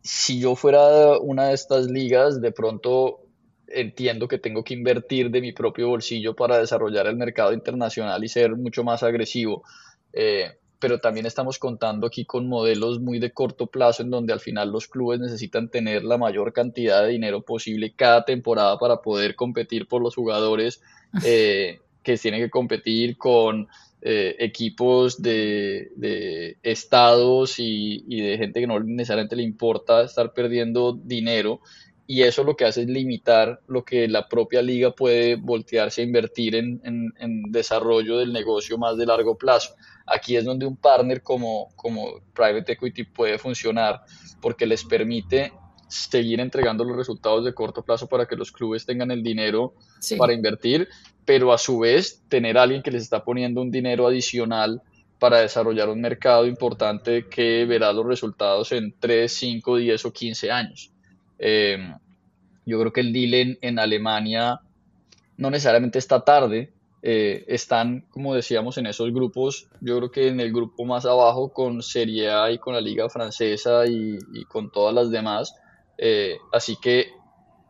Si 0.00 0.40
yo 0.40 0.56
fuera 0.56 1.18
una 1.18 1.48
de 1.48 1.54
estas 1.54 1.84
ligas, 1.88 2.40
de 2.40 2.52
pronto 2.52 3.20
entiendo 3.68 4.28
que 4.28 4.38
tengo 4.38 4.64
que 4.64 4.72
invertir 4.72 5.30
de 5.30 5.42
mi 5.42 5.52
propio 5.52 5.88
bolsillo 5.88 6.34
para 6.34 6.56
desarrollar 6.56 7.06
el 7.06 7.16
mercado 7.16 7.52
internacional 7.52 8.24
y 8.24 8.28
ser 8.28 8.56
mucho 8.56 8.82
más 8.82 9.02
agresivo. 9.02 9.62
Eh, 10.10 10.52
pero 10.84 10.98
también 10.98 11.24
estamos 11.24 11.58
contando 11.58 12.06
aquí 12.06 12.26
con 12.26 12.46
modelos 12.46 13.00
muy 13.00 13.18
de 13.18 13.32
corto 13.32 13.68
plazo 13.68 14.02
en 14.02 14.10
donde 14.10 14.34
al 14.34 14.40
final 14.40 14.70
los 14.70 14.86
clubes 14.86 15.18
necesitan 15.18 15.70
tener 15.70 16.04
la 16.04 16.18
mayor 16.18 16.52
cantidad 16.52 17.02
de 17.02 17.12
dinero 17.12 17.40
posible 17.40 17.94
cada 17.96 18.26
temporada 18.26 18.78
para 18.78 18.98
poder 18.98 19.34
competir 19.34 19.88
por 19.88 20.02
los 20.02 20.14
jugadores 20.14 20.82
eh, 21.24 21.80
que 22.02 22.18
tienen 22.18 22.42
que 22.42 22.50
competir 22.50 23.16
con 23.16 23.66
eh, 24.02 24.36
equipos 24.40 25.22
de, 25.22 26.58
estados 26.62 27.58
y, 27.58 28.04
y, 28.06 28.20
de 28.20 28.36
gente 28.36 28.60
que 28.60 28.66
no 28.66 28.78
necesariamente 28.78 29.36
le 29.36 29.42
importa 29.42 30.02
estar 30.02 30.34
perdiendo 30.34 30.92
dinero 30.92 31.60
y 32.06 32.22
eso 32.22 32.44
lo 32.44 32.54
que 32.54 32.66
hace 32.66 32.82
es 32.82 32.88
limitar 32.88 33.60
lo 33.66 33.84
que 33.84 34.06
la 34.08 34.28
propia 34.28 34.60
liga 34.60 34.90
puede 34.94 35.36
voltearse 35.36 36.02
a 36.02 36.04
invertir 36.04 36.54
en, 36.54 36.82
desarrollo 37.48 38.18
del 38.18 38.32
negocio 38.32 38.76
más 38.76 38.96
de 38.96 39.06
largo 39.06 39.38
plazo. 39.38 39.74
Aquí 40.06 40.36
es 40.36 40.44
donde 40.44 40.66
un 40.66 40.76
partner 40.76 41.22
como, 41.22 41.68
como 41.76 42.20
Private 42.34 42.72
Equity 42.72 43.04
puede 43.04 43.38
funcionar 43.38 44.02
porque 44.42 44.66
les 44.66 44.84
permite 44.84 45.52
seguir 45.88 46.40
entregando 46.40 46.84
los 46.84 46.96
resultados 46.96 47.44
de 47.44 47.54
corto 47.54 47.82
plazo 47.82 48.06
para 48.06 48.26
que 48.26 48.36
los 48.36 48.52
clubes 48.52 48.84
tengan 48.84 49.10
el 49.10 49.22
dinero 49.22 49.74
para 50.18 50.34
invertir, 50.34 50.88
pero 51.24 51.52
a 51.52 51.58
su 51.58 51.78
vez 51.78 52.22
tener 52.28 52.58
a 52.58 52.62
alguien 52.64 52.82
que 52.82 52.90
les 52.90 53.02
está 53.02 53.24
poniendo 53.24 53.62
un 53.62 53.70
dinero 53.70 54.06
adicional 54.06 54.82
para 55.18 55.40
desarrollar 55.40 55.88
un 55.88 56.00
mercado 56.00 56.46
importante 56.46 57.28
que 57.28 57.64
verá 57.64 57.92
los 57.92 58.04
resultados 58.04 58.72
en 58.72 58.94
3, 58.98 59.32
5, 59.32 59.76
10 59.76 60.04
o 60.04 60.12
15 60.12 60.50
años. 60.50 60.93
Eh, 61.46 61.76
yo 62.64 62.80
creo 62.80 62.90
que 62.90 63.02
el 63.02 63.12
deal 63.12 63.58
en, 63.60 63.78
Alemania 63.78 64.62
no 65.36 65.50
necesariamente 65.50 65.98
está 65.98 66.24
tarde, 66.24 66.72
eh, 67.02 67.44
están, 67.48 68.06
como 68.08 68.34
decíamos, 68.34 68.78
en 68.78 68.86
esos 68.86 69.12
grupos, 69.12 69.68
yo 69.82 69.98
creo 69.98 70.10
que 70.10 70.28
en 70.28 70.40
el 70.40 70.54
grupo 70.54 70.86
más 70.86 71.04
abajo 71.04 71.52
con 71.52 71.82
Serie 71.82 72.30
A 72.30 72.50
y 72.50 72.56
con 72.56 72.72
la 72.72 72.80
Liga 72.80 73.10
Francesa 73.10 73.86
y, 73.86 74.16
con 74.48 74.70
todas 74.70 74.94
las 74.94 75.10
demás, 75.10 75.54
eh, 75.98 76.38
así 76.50 76.76
que 76.80 77.08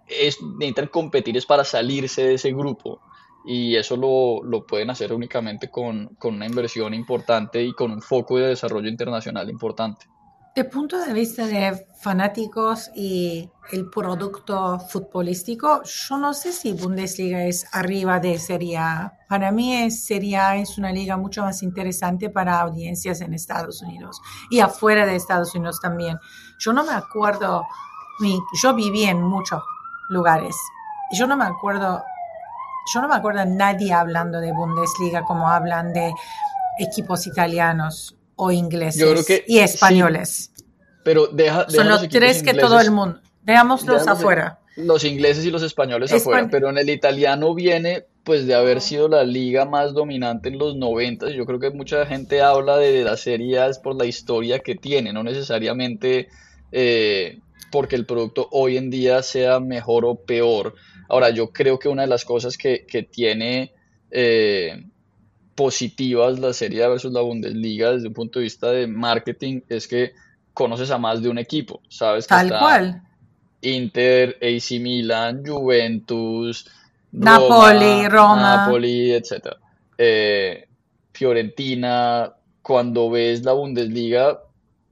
es, 0.06 0.40
necesitan 0.40 0.86
competir 0.86 1.36
es 1.36 1.44
para 1.44 1.64
salirse 1.64 2.22
de 2.22 2.34
ese 2.34 2.52
grupo. 2.52 3.00
Y 3.44 3.74
eso 3.74 3.96
lo, 3.96 4.44
lo 4.44 4.64
pueden 4.64 4.90
hacer 4.90 5.12
únicamente 5.12 5.68
con, 5.68 6.14
con, 6.14 6.36
una 6.36 6.46
inversión 6.46 6.94
importante 6.94 7.60
y 7.60 7.72
con 7.72 7.90
un 7.90 8.00
foco 8.00 8.38
de 8.38 8.46
desarrollo 8.50 8.88
internacional 8.88 9.50
importante. 9.50 10.06
De 10.54 10.64
punto 10.64 10.98
de 10.98 11.12
vista 11.12 11.46
de 11.46 11.86
fanáticos 12.00 12.90
y 12.94 13.50
el 13.72 13.90
producto 13.90 14.78
futbolístico, 14.78 15.82
yo 15.82 16.16
no 16.16 16.32
sé 16.32 16.52
si 16.52 16.72
Bundesliga 16.72 17.42
es 17.44 17.66
arriba 17.72 18.20
de 18.20 18.38
Serie 18.38 18.78
A. 18.78 19.12
Para 19.28 19.50
mí 19.50 19.90
Serie 19.90 20.36
A 20.36 20.56
es 20.56 20.78
una 20.78 20.92
liga 20.92 21.16
mucho 21.16 21.42
más 21.42 21.62
interesante 21.62 22.30
para 22.30 22.60
audiencias 22.60 23.20
en 23.20 23.34
Estados 23.34 23.82
Unidos 23.82 24.20
y 24.48 24.60
afuera 24.60 25.06
de 25.06 25.16
Estados 25.16 25.54
Unidos 25.54 25.80
también. 25.80 26.18
Yo 26.60 26.72
no 26.72 26.84
me 26.84 26.92
acuerdo, 26.92 27.64
yo 28.62 28.74
viví 28.74 29.04
en 29.04 29.22
muchos 29.22 29.60
lugares 30.08 30.54
yo 31.12 31.26
no 31.26 31.36
me 31.36 31.44
acuerdo, 31.44 32.02
yo 32.92 33.00
no 33.00 33.08
me 33.08 33.14
acuerdo 33.14 33.44
nadie 33.46 33.92
hablando 33.92 34.40
de 34.40 34.52
Bundesliga 34.52 35.24
como 35.24 35.48
hablan 35.48 35.92
de 35.92 36.12
equipos 36.78 37.26
italianos 37.26 38.16
o 38.36 38.50
ingleses 38.50 39.44
y 39.46 39.58
españoles. 39.58 40.50
pero 41.02 41.26
deja, 41.26 41.68
Son 41.68 41.88
los 41.88 42.08
tres 42.08 42.42
que 42.42 42.54
todo 42.54 42.80
el 42.80 42.90
mundo. 42.90 43.20
Veámoslos 43.42 44.06
afuera. 44.08 44.58
Los 44.76 45.04
ingleses 45.04 45.44
y 45.44 45.50
los 45.50 45.62
españoles 45.62 46.12
afuera, 46.12 46.48
pero 46.50 46.70
en 46.70 46.78
el 46.78 46.90
italiano 46.90 47.54
viene 47.54 48.06
pues 48.24 48.46
de 48.46 48.54
haber 48.54 48.80
sido 48.80 49.06
la 49.06 49.22
liga 49.22 49.66
más 49.66 49.92
dominante 49.92 50.48
en 50.48 50.58
los 50.58 50.76
90. 50.76 51.30
Yo 51.30 51.44
creo 51.44 51.60
que 51.60 51.70
mucha 51.70 52.06
gente 52.06 52.40
habla 52.40 52.78
de 52.78 53.04
las 53.04 53.20
series 53.20 53.78
por 53.78 53.94
la 53.96 54.06
historia 54.06 54.60
que 54.60 54.74
tiene, 54.74 55.12
no 55.12 55.22
necesariamente 55.22 56.28
eh, 56.72 57.38
porque 57.70 57.96
el 57.96 58.06
producto 58.06 58.48
hoy 58.50 58.78
en 58.78 58.90
día 58.90 59.22
sea 59.22 59.60
mejor 59.60 60.06
o 60.06 60.14
peor. 60.16 60.74
Ahora, 61.08 61.30
yo 61.30 61.50
creo 61.50 61.78
que 61.78 61.88
una 61.88 62.02
de 62.02 62.08
las 62.08 62.24
cosas 62.24 62.56
que, 62.56 62.86
que 62.86 63.02
tiene 63.02 63.74
eh, 64.10 64.84
positivas 65.54 66.38
la 66.38 66.52
Serie 66.52 66.86
versus 66.88 67.12
la 67.12 67.20
Bundesliga 67.20 67.92
desde 67.92 68.08
un 68.08 68.14
punto 68.14 68.38
de 68.38 68.44
vista 68.44 68.70
de 68.70 68.86
marketing 68.86 69.60
es 69.68 69.86
que 69.86 70.12
conoces 70.52 70.90
a 70.90 70.98
más 70.98 71.22
de 71.22 71.28
un 71.28 71.38
equipo, 71.38 71.80
¿sabes? 71.88 72.26
Tal 72.26 72.48
cual. 72.48 73.02
Inter, 73.60 74.36
AC 74.42 74.80
Milan, 74.80 75.42
Juventus, 75.44 76.66
Napoli, 77.12 78.08
Roma, 78.08 78.56
Napoli, 78.56 79.12
etc. 79.12 79.56
Eh, 79.96 80.66
Fiorentina, 81.12 82.32
cuando 82.62 83.10
ves 83.10 83.44
la 83.44 83.52
Bundesliga, 83.52 84.40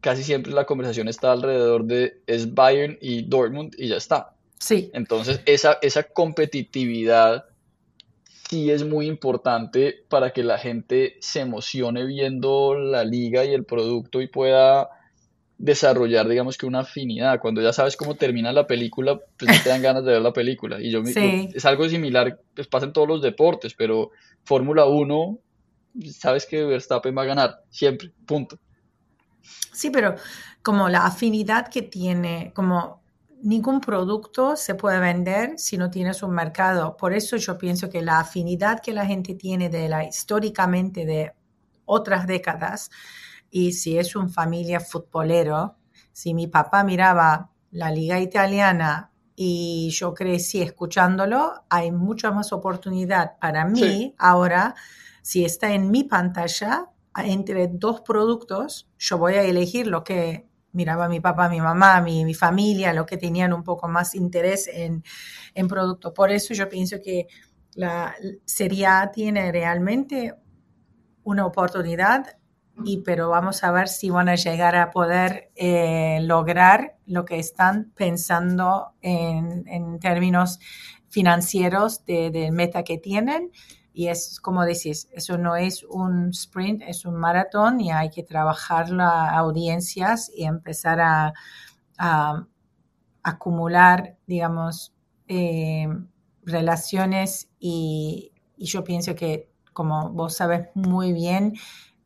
casi 0.01 0.23
siempre 0.23 0.53
la 0.53 0.65
conversación 0.65 1.09
está 1.09 1.33
alrededor 1.33 1.85
de 1.85 2.21
es 2.27 2.55
Bayern 2.55 2.99
y 3.01 3.23
Dortmund 3.23 3.75
y 3.77 3.89
ya 3.89 3.97
está. 3.97 4.33
Sí. 4.59 4.91
Entonces, 4.95 5.41
esa, 5.45 5.79
esa 5.83 6.05
competitividad 6.05 7.47
sí 8.53 8.71
es 8.71 8.85
muy 8.85 9.07
importante 9.07 10.05
para 10.11 10.35
que 10.35 10.43
la 10.43 10.59
gente 10.59 11.17
se 11.21 11.41
emocione 11.41 12.05
viendo 12.05 12.75
la 12.75 13.03
liga 13.03 13.47
y 13.47 13.55
el 13.55 13.65
producto 13.65 14.21
y 14.21 14.27
pueda 14.27 14.91
desarrollar, 15.57 16.29
digamos 16.29 16.59
que 16.59 16.67
una 16.67 16.81
afinidad. 16.81 17.41
Cuando 17.41 17.63
ya 17.63 17.73
sabes 17.73 17.97
cómo 17.97 18.15
termina 18.15 18.53
la 18.53 18.67
película, 18.67 19.19
pues 19.39 19.51
no 19.51 19.63
te 19.63 19.71
dan 19.71 19.81
ganas 19.81 20.05
de 20.05 20.13
ver 20.13 20.21
la 20.21 20.35
película. 20.35 20.83
Y 20.83 20.91
yo, 20.91 21.01
es 21.03 21.65
algo 21.65 21.89
similar, 21.89 22.39
pues 22.55 22.67
pasa 22.67 22.85
en 22.85 22.93
todos 22.93 23.09
los 23.09 23.23
deportes, 23.23 23.73
pero 23.73 24.11
Fórmula 24.45 24.85
1, 24.85 25.39
sabes 26.11 26.45
que 26.45 26.63
Verstappen 26.63 27.17
va 27.17 27.23
a 27.23 27.27
ganar, 27.27 27.63
siempre, 27.71 28.13
punto. 28.27 28.59
Sí, 29.73 29.89
pero 29.89 30.17
como 30.63 30.91
la 30.91 31.07
afinidad 31.07 31.69
que 31.69 31.81
tiene, 31.81 32.53
como 32.55 33.02
ningún 33.43 33.81
producto 33.81 34.57
se 34.57 34.75
puede 34.75 35.01
vender 35.01 35.59
si 35.59 35.77
no 35.77 35.91
tienes 35.91 36.23
un 36.23 36.31
mercado. 36.31 36.97
Por 36.97 37.13
eso 37.13 37.37
yo 37.37 37.59
pienso 37.59 37.91
que 37.91 38.01
la 38.01 38.21
afinidad 38.21 38.81
que 38.81 38.93
la 38.93 39.05
gente 39.05 39.35
tiene 39.35 39.69
de 39.69 39.89
la 39.89 40.05
históricamente 40.05 41.05
de 41.05 41.33
otras 41.85 42.27
décadas 42.27 42.91
y 43.51 43.73
si 43.73 43.99
es 43.99 44.17
un 44.17 44.31
familia 44.31 44.81
futbolero, 44.81 45.77
si 46.13 46.35
mi 46.35 46.47
papá 46.47 46.85
miraba 46.85 47.51
la 47.71 47.91
liga 47.91 48.21
italiana 48.21 49.11
y 49.35 49.91
yo 49.91 50.15
crecí 50.15 50.63
escuchándolo, 50.63 51.65
hay 51.69 51.91
mucha 51.91 52.31
más 52.31 52.53
oportunidad 52.53 53.39
para 53.41 53.65
mí 53.65 54.15
ahora, 54.19 54.75
si 55.23 55.45
está 55.45 55.73
en 55.73 55.91
mi 55.91 56.05
pantalla, 56.05 56.87
entre 57.17 57.69
dos 57.69 58.01
productos, 58.01 58.89
yo 58.99 59.19
voy 59.19 59.35
a 59.35 59.43
elegir 59.43 59.87
lo 59.87 60.05
que 60.05 60.47
miraba 60.73 61.07
a 61.07 61.09
mi 61.09 61.21
papá, 61.21 61.49
mi 61.49 61.61
mamá, 61.61 62.01
mi, 62.01 62.25
mi 62.25 62.35
familia, 62.35 62.93
lo 62.93 63.07
que 63.07 63.17
tenían 63.17 63.53
un 63.53 63.63
poco 63.63 63.89
más 63.89 64.15
interés 64.15 64.69
en, 64.69 65.05
en 65.55 65.69
producto. 65.69 66.13
Por 66.13 66.31
eso 66.31 66.55
yo 66.55 66.69
pienso 66.69 66.97
que 67.03 67.27
la 67.75 68.15
Serie 68.45 68.87
A 68.87 69.11
tiene 69.11 69.51
realmente 69.53 70.35
una 71.25 71.47
oportunidad 71.47 72.37
y 72.85 73.03
pero 73.03 73.29
vamos 73.29 73.63
a 73.65 73.71
ver 73.71 73.89
si 73.89 74.11
van 74.11 74.29
a 74.29 74.35
llegar 74.35 74.77
a 74.77 74.91
poder 74.91 75.51
eh, 75.55 76.21
lograr 76.23 76.97
lo 77.07 77.25
que 77.25 77.39
están 77.39 77.93
pensando 77.95 78.95
en, 79.03 79.65
en, 79.69 79.99
términos 79.99 80.59
financieros 81.09 82.05
de, 82.07 82.51
meta 82.53 82.83
que 82.83 82.99
tienen. 82.99 83.51
Y 83.95 84.09
es 84.09 84.41
como 84.41 84.65
decís, 84.65 85.09
eso 85.13 85.37
no 85.39 85.57
es 85.57 85.85
un 85.85 86.31
sprint, 86.31 86.83
es 86.87 87.05
un 87.05 87.17
maratón 87.17 87.81
y 87.81 87.91
hay 87.91 88.11
que 88.11 88.23
trabajar 88.23 88.91
las 88.91 89.33
audiencias 89.33 90.31
y 90.35 90.45
empezar 90.45 91.01
a, 91.01 91.33
acumular, 93.25 94.17
digamos, 94.27 94.93
eh, 95.29 95.87
relaciones 96.43 97.49
y, 97.61 98.33
y 98.57 98.67
yo 98.67 98.83
pienso 98.83 99.15
que, 99.15 99.49
como 99.73 100.11
vos 100.11 100.35
sabes 100.35 100.69
muy 100.75 101.13
bien, 101.13 101.55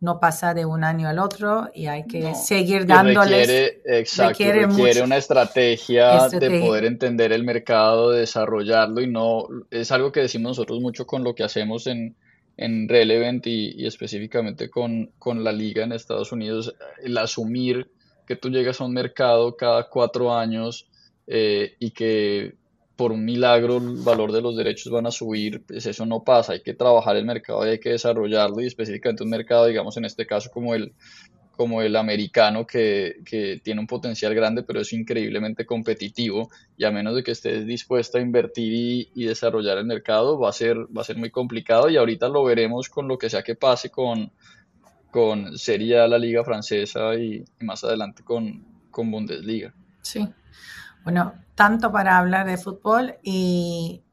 no 0.07 0.21
pasa 0.21 0.55
de 0.55 0.65
un 0.65 0.85
año 0.85 1.09
al 1.09 1.19
otro 1.19 1.69
y 1.75 1.87
hay 1.87 2.05
que 2.05 2.33
seguir 2.37 2.87
dándoles. 2.87 3.49
Requiere, 3.49 3.99
exacto, 3.99 4.45
requiere, 4.45 5.03
una 5.03 5.17
estrategia, 5.17 6.29
de 6.29 6.61
poder 6.61 6.85
entender 6.85 7.33
el 7.33 7.43
mercado, 7.43 8.13
desarrollarlo 8.13 9.01
y 9.01 9.09
no 9.09 9.49
es 9.69 9.91
algo 9.91 10.13
que 10.13 10.21
decimos 10.21 10.51
nosotros 10.51 10.81
mucho 10.81 11.09
con 11.09 11.25
lo 11.25 11.35
que 11.35 11.43
hacemos 11.43 11.89
en, 11.89 12.15
en 12.57 12.89
Relevant 12.89 13.45
y, 13.49 13.85
específicamente 13.85 14.71
con, 14.71 15.11
con, 15.19 15.43
la 15.43 15.51
liga 15.51 15.83
en 15.83 15.91
Estados 15.91 16.31
Unidos, 16.31 16.73
el 17.03 17.19
asumir 17.19 17.91
que 18.29 18.37
tú 18.37 18.49
llegas 18.49 18.81
a 18.81 18.85
un 18.85 18.93
mercado 18.93 19.57
cada 19.57 19.89
cuatro 19.89 20.33
años 20.33 20.89
eh, 21.27 21.75
y 21.81 21.91
que 21.91 22.55
por 22.97 23.13
un 23.13 23.25
milagro 23.25 23.77
el 23.77 23.97
valor 24.03 24.33
de 24.33 24.41
los 24.41 24.57
derechos 24.57 24.91
van 24.91 25.07
a 25.07 25.11
subir, 25.11 25.63
pues 25.67 25.85
eso 25.87 26.07
no 26.07 26.25
pasa, 26.25 26.55
hay 26.55 26.63
que 26.63 26.75
trabajar 26.75 27.17
el 27.17 27.27
mercado 27.27 27.65
y 27.67 27.71
hay 27.71 27.79
que 27.79 27.91
desarrollarlo 27.91 28.61
y 28.63 28.67
específicamente 28.67 29.23
un 29.23 29.31
mercado, 29.31 29.67
digamos 29.67 29.97
en 29.99 30.07
este 30.07 30.27
caso 30.27 30.51
como 30.51 30.75
el, 30.75 30.95
como 31.57 31.83
el 31.83 31.95
americano 31.95 32.67
que, 32.67 33.17
que, 33.25 33.61
tiene 33.63 33.81
un 33.81 33.87
potencial 33.87 34.35
grande 34.35 34.63
pero 34.63 34.81
es 34.81 34.93
increíblemente 34.95 35.67
competitivo 35.67 36.51
y 36.77 36.85
a 36.85 36.91
menos 36.91 37.15
de 37.15 37.23
que 37.23 37.33
estés 37.33 37.67
dispuesta 37.67 38.19
a 38.19 38.23
invertir 38.23 39.09
y, 39.15 39.25
desarrollar 39.27 39.77
el 39.77 39.85
mercado 39.85 40.39
va 40.39 40.49
a, 40.49 40.53
ser, 40.53 40.77
va 40.97 41.03
a 41.03 41.05
ser 41.05 41.19
muy 41.19 41.31
complicado 41.31 41.91
y 41.91 41.97
ahorita 41.99 42.29
lo 42.29 42.45
veremos 42.45 42.89
con 42.89 43.09
lo 43.09 43.19
que 43.19 43.29
sea 43.29 43.43
que 43.43 43.57
pase 43.57 43.91
con, 43.91 44.33
con 45.11 45.59
Serie 45.59 46.09
la 46.09 46.19
liga 46.19 46.45
francesa 46.45 47.15
y, 47.15 47.45
y 47.61 47.65
más 47.65 47.85
adelante 47.85 48.23
con, 48.23 48.65
con 48.91 49.11
Bundesliga. 49.11 49.75
Sí, 50.07 50.33
bueno, 51.03 51.35
tanto 51.57 51.91
para 51.91 52.17
hablar 52.17 52.47
de 52.47 52.59
fútbol 52.59 53.17
y 53.25 54.05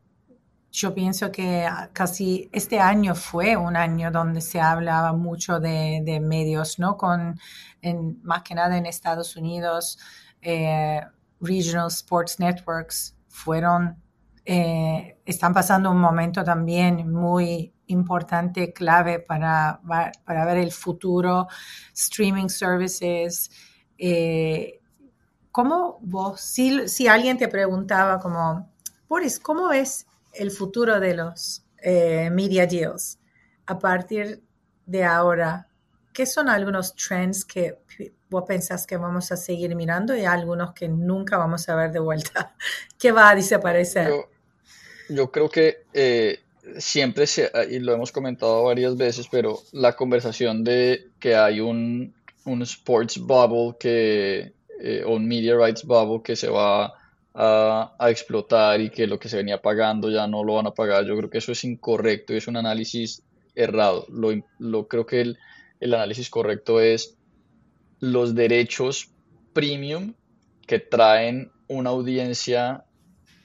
yo 0.71 0.95
pienso 0.95 1.31
que 1.31 1.69
casi 1.93 2.49
este 2.51 2.79
año 2.79 3.13
fue 3.13 3.55
un 3.55 3.77
año 3.77 4.09
donde 4.09 4.41
se 4.41 4.59
hablaba 4.59 5.13
mucho 5.13 5.59
de, 5.59 6.19
medios, 6.19 6.79
¿no? 6.79 6.97
Con, 6.97 7.39
en, 7.83 8.19
más 8.23 8.41
que 8.41 8.55
nada 8.55 8.75
en 8.75 8.87
Estados 8.87 9.35
Unidos, 9.35 9.99
eh, 10.41 10.99
Regional 11.39 11.89
Sports 11.89 12.39
Networks 12.39 13.15
fueron, 13.27 14.01
eh, 14.45 15.19
están 15.27 15.53
pasando 15.53 15.91
un 15.91 15.99
momento 15.99 16.43
también 16.43 17.07
muy 17.11 17.71
importante, 17.85 18.73
clave 18.73 19.19
para, 19.19 19.79
para 20.25 20.45
ver 20.45 20.57
el 20.57 20.71
futuro, 20.71 21.47
streaming 21.93 22.47
services. 22.47 23.51
Eh, 23.95 24.79
¿cómo 25.53 25.99
vos, 26.01 26.41
si, 26.41 26.89
si, 26.89 27.07
alguien 27.07 27.37
te 27.37 27.47
preguntaba 27.47 28.19
como, 28.19 28.69
Boris, 29.07 29.39
¿cómo 29.39 29.71
es 29.71 30.07
el 30.33 30.49
futuro 30.49 30.99
de 30.99 31.13
los 31.13 31.63
eh, 31.77 32.29
media 32.31 32.65
deals 32.65 33.19
a 33.67 33.77
partir 33.77 34.41
de 34.87 35.03
ahora? 35.03 35.67
¿Qué 36.11 36.25
son 36.25 36.49
algunos 36.49 36.95
trends 36.95 37.45
que 37.45 37.77
vos 38.31 38.45
pensás 38.47 38.87
que 38.87 38.97
vamos 38.97 39.31
a 39.31 39.37
seguir 39.37 39.75
mirando 39.75 40.17
y 40.17 40.25
algunos 40.25 40.73
que 40.73 40.89
nunca 40.89 41.37
vamos 41.37 41.69
a 41.69 41.75
ver 41.75 41.91
de 41.91 41.99
vuelta? 41.99 42.55
¿Qué 42.99 43.11
va 43.11 43.29
a 43.29 43.35
desaparecer? 43.35 44.11
Yo, 45.07 45.31
creo 45.31 45.49
que 45.49 45.83
eh, 45.93 46.39
siempre, 46.79 47.27
se, 47.27 47.51
y 47.69 47.77
lo 47.77 47.93
hemos 47.93 48.11
comentado 48.11 48.63
varias 48.63 48.97
veces, 48.97 49.27
pero 49.29 49.59
la 49.71 49.95
conversación 49.95 50.63
de 50.63 51.11
que 51.19 51.35
hay 51.35 51.59
un, 51.59 52.15
un 52.45 52.61
sports 52.63 53.19
bubble 53.19 53.77
que 53.79 54.53
eh, 54.79 55.03
un 55.05 55.27
media 55.27 55.55
rights 55.55 55.83
bubble 55.83 56.21
que 56.23 56.35
se 56.35 56.49
va 56.49 56.93
a, 57.33 58.09
explotar 58.09 58.79
y 58.81 58.89
que 58.89 59.07
lo 59.07 59.19
que 59.19 59.29
se 59.29 59.37
venía 59.37 59.61
pagando 59.61 60.09
ya 60.09 60.27
no 60.27 60.43
lo 60.43 60.55
van 60.55 60.67
a 60.67 60.71
pagar. 60.71 61.05
Yo 61.05 61.17
creo 61.17 61.29
que 61.29 61.39
eso 61.39 61.51
es 61.51 61.63
incorrecto 61.63 62.33
y 62.33 62.37
es 62.37 62.47
un 62.47 62.57
análisis 62.57 63.23
errado. 63.55 64.05
Lo, 64.09 64.87
creo 64.87 65.05
que 65.05 65.21
el, 65.21 65.37
el 65.79 65.93
análisis 65.93 66.29
correcto 66.29 66.79
es 66.79 67.17
los 67.99 68.35
derechos 68.35 69.09
premium 69.53 70.13
que 70.67 70.79
traen 70.79 71.51
una 71.67 71.91
audiencia 71.91 72.85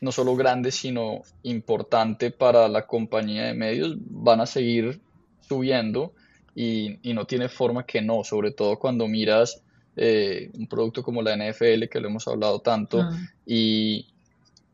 no 0.00 0.12
solo 0.12 0.36
grande, 0.36 0.70
sino 0.70 1.22
importante 1.42 2.30
para 2.30 2.68
la 2.68 2.86
compañía 2.86 3.46
de 3.46 3.54
medios, 3.54 3.96
van 3.98 4.40
a 4.40 4.46
seguir 4.46 5.00
subiendo 5.40 6.12
y, 6.54 6.98
y, 7.02 7.14
no 7.14 7.26
tiene 7.26 7.48
forma 7.48 7.84
que 7.84 8.00
no, 8.00 8.22
sobre 8.22 8.52
todo 8.52 8.78
cuando 8.78 9.08
miras 9.08 9.62
eh, 9.98 10.50
un 10.54 10.66
producto 10.66 11.02
como 11.02 11.22
la 11.22 11.36
NFL, 11.36 11.88
que 11.90 12.00
lo 12.00 12.08
hemos 12.08 12.26
hablado 12.28 12.60
tanto, 12.60 13.00
ah. 13.00 13.16
y 13.46 14.06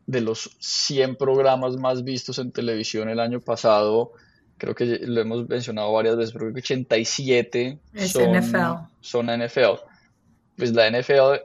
de 0.06 0.20
los 0.20 0.56
100 0.58 1.16
programas 1.16 1.76
más 1.76 2.04
vistos 2.04 2.38
en 2.38 2.52
televisión 2.52 3.08
el 3.08 3.20
año 3.20 3.40
pasado, 3.40 4.12
creo 4.58 4.74
que 4.74 4.84
lo 4.84 5.20
hemos 5.20 5.48
mencionado 5.48 5.92
varias 5.92 6.16
veces, 6.16 6.32
pero 6.32 6.46
creo 6.46 6.54
que 6.54 6.60
87 6.60 7.78
son, 8.06 8.32
NFL. 8.32 8.56
son 9.00 9.26
NFL. 9.26 9.80
Pues 10.56 10.72
la 10.72 10.90
NFL 10.90 11.40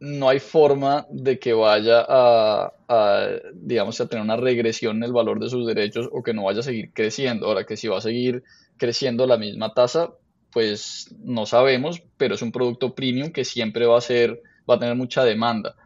no 0.00 0.28
hay 0.28 0.38
forma 0.38 1.06
de 1.10 1.38
que 1.38 1.52
vaya 1.52 2.04
a, 2.08 2.72
a, 2.88 3.28
digamos, 3.54 4.00
a 4.00 4.06
tener 4.06 4.24
una 4.24 4.36
regresión 4.36 4.98
en 4.98 5.04
el 5.04 5.12
valor 5.12 5.40
de 5.40 5.50
sus 5.50 5.66
derechos 5.66 6.08
o 6.12 6.22
que 6.22 6.34
no 6.34 6.44
vaya 6.44 6.60
a 6.60 6.64
seguir 6.64 6.92
creciendo. 6.92 7.46
Ahora 7.46 7.64
que 7.64 7.76
si 7.76 7.88
va 7.88 7.98
a 7.98 8.02
seguir 8.02 8.44
creciendo 8.76 9.26
la 9.26 9.36
misma 9.36 9.74
tasa, 9.74 10.10
pues 10.52 11.14
no 11.22 11.46
sabemos, 11.46 12.02
pero 12.16 12.34
es 12.34 12.42
un 12.42 12.52
producto 12.52 12.94
premium 12.94 13.30
que 13.30 13.44
siempre 13.44 13.86
va 13.86 13.98
a 13.98 14.02
ser, 14.02 14.42
va 14.68 14.76
a 14.76 14.78
tener 14.78 14.94
mucha 14.94 15.24
demanda. 15.24 15.76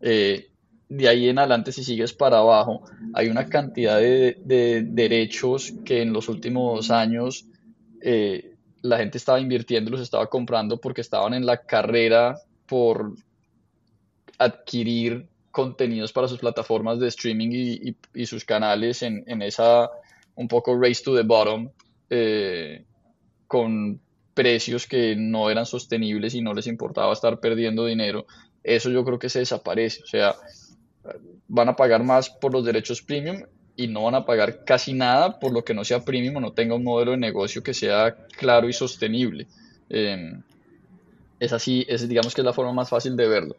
Eh, 0.00 0.48
de 0.88 1.08
ahí 1.08 1.28
en 1.28 1.38
adelante, 1.38 1.72
si 1.72 1.82
sigues 1.82 2.12
para 2.12 2.38
abajo, 2.38 2.84
hay 3.12 3.28
una 3.28 3.48
cantidad 3.48 3.98
de, 3.98 4.36
derechos 4.86 5.74
que 5.84 6.02
en 6.02 6.12
los 6.12 6.28
últimos 6.28 6.90
años 6.90 7.46
eh, 8.00 8.54
la 8.82 8.98
gente 8.98 9.18
estaba 9.18 9.40
invirtiendo, 9.40 9.90
los 9.90 10.00
estaba 10.00 10.28
comprando 10.28 10.80
porque 10.80 11.00
estaban 11.00 11.34
en 11.34 11.44
la 11.44 11.58
carrera 11.58 12.38
por 12.66 13.14
adquirir 14.38 15.28
contenidos 15.50 16.12
para 16.12 16.28
sus 16.28 16.38
plataformas 16.38 17.00
de 17.00 17.08
streaming 17.08 17.94
y, 18.14 18.26
sus 18.26 18.44
canales 18.44 19.02
en, 19.02 19.24
esa 19.42 19.88
un 20.34 20.48
poco 20.48 20.78
race 20.78 21.02
to 21.02 21.16
the 21.16 21.22
bottom 21.22 21.70
eh, 22.10 22.84
con 23.46 24.00
precios 24.36 24.86
que 24.86 25.16
no 25.16 25.48
eran 25.48 25.64
sostenibles 25.64 26.34
y 26.34 26.42
no 26.42 26.52
les 26.52 26.66
importaba 26.66 27.10
estar 27.10 27.40
perdiendo 27.40 27.86
dinero, 27.86 28.26
eso 28.62 28.90
yo 28.90 29.02
creo 29.02 29.18
que 29.18 29.30
se 29.30 29.38
desaparece. 29.38 30.02
O 30.02 30.06
sea, 30.06 30.36
van 31.48 31.70
a 31.70 31.74
pagar 31.74 32.04
más 32.04 32.28
por 32.28 32.52
los 32.52 32.62
derechos 32.62 33.00
premium 33.00 33.44
y 33.76 33.88
no 33.88 34.02
van 34.02 34.14
a 34.14 34.26
pagar 34.26 34.62
casi 34.64 34.92
nada 34.92 35.40
por 35.40 35.52
lo 35.52 35.64
que 35.64 35.72
no 35.72 35.84
sea 35.84 36.04
premium 36.04 36.36
o 36.36 36.40
no 36.40 36.52
tenga 36.52 36.74
un 36.74 36.84
modelo 36.84 37.12
de 37.12 37.16
negocio 37.16 37.62
que 37.62 37.72
sea 37.72 38.14
claro 38.36 38.68
y 38.68 38.74
sostenible. 38.74 39.46
Em, 39.88 40.42
es 41.40 41.54
así, 41.54 41.86
es, 41.88 42.06
digamos 42.06 42.34
que 42.34 42.42
es 42.42 42.44
la 42.44 42.52
forma 42.52 42.74
más 42.74 42.90
fácil 42.90 43.16
de 43.16 43.28
verlo. 43.28 43.56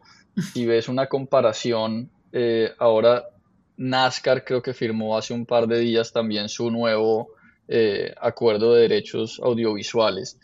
Si 0.52 0.64
ves 0.64 0.88
una 0.88 1.08
comparación, 1.08 2.08
eh, 2.32 2.70
ahora 2.78 3.24
NASCAR 3.76 4.44
creo 4.44 4.62
que 4.62 4.74
firmó 4.74 5.18
hace 5.18 5.34
un 5.34 5.44
par 5.44 5.66
de 5.66 5.80
días 5.80 6.12
también 6.12 6.48
su 6.48 6.70
nuevo 6.70 7.30
eh, 7.66 8.14
acuerdo 8.20 8.74
de 8.74 8.82
derechos 8.82 9.40
audiovisuales 9.42 10.38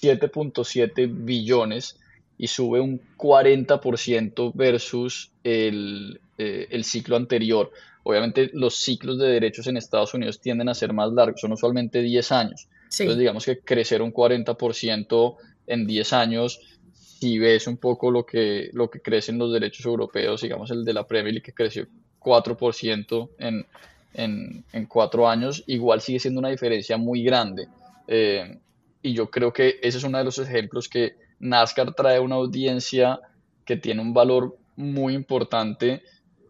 7.7 0.00 1.08
billones 1.24 1.96
y 2.38 2.48
sube 2.48 2.80
un 2.80 3.00
40% 3.16 4.52
versus 4.54 5.30
el, 5.42 6.20
eh, 6.38 6.66
el, 6.70 6.84
ciclo 6.84 7.16
anterior. 7.16 7.70
Obviamente 8.02 8.50
los 8.52 8.76
ciclos 8.76 9.18
de 9.18 9.28
derechos 9.28 9.66
en 9.66 9.76
Estados 9.76 10.14
Unidos 10.14 10.40
tienden 10.40 10.68
a 10.68 10.74
ser 10.74 10.92
más 10.92 11.12
largos, 11.12 11.40
son 11.40 11.52
usualmente 11.52 12.02
10 12.02 12.32
años. 12.32 12.68
Entonces 12.84 13.18
digamos 13.18 13.44
que 13.44 13.58
crecer 13.58 14.02
un 14.02 14.12
40% 14.12 15.36
en 15.66 15.86
10 15.86 16.12
años, 16.12 16.60
si 16.92 17.38
ves 17.38 17.66
un 17.66 17.78
poco 17.78 18.10
lo 18.10 18.24
que, 18.24 18.70
lo 18.72 18.90
que 18.90 19.00
crecen 19.00 19.38
los 19.38 19.52
derechos 19.52 19.86
europeos, 19.86 20.42
digamos 20.42 20.70
el 20.70 20.84
de 20.84 20.92
la 20.92 21.06
Premier 21.06 21.32
League 21.32 21.44
que 21.44 21.52
creció 21.52 21.86
4% 22.20 23.30
en, 23.38 23.66
en, 24.14 24.64
en 24.72 24.86
4 24.86 25.28
años, 25.28 25.64
igual 25.66 26.00
sigue 26.00 26.20
siendo 26.20 26.40
una 26.40 26.50
diferencia 26.50 26.96
muy 26.96 27.24
grande. 27.24 27.66
Eh, 28.06 28.58
y 29.02 29.14
yo 29.14 29.30
creo 29.30 29.52
que 29.52 29.78
ese 29.82 29.98
es 29.98 30.04
uno 30.04 30.18
de 30.18 30.24
los 30.24 30.38
ejemplos 30.38 30.88
que 30.88 31.16
NASCAR 31.38 31.94
trae 31.94 32.20
una 32.20 32.36
audiencia 32.36 33.20
que 33.64 33.76
tiene 33.76 34.02
un 34.02 34.14
valor 34.14 34.56
muy 34.76 35.14
importante 35.14 36.02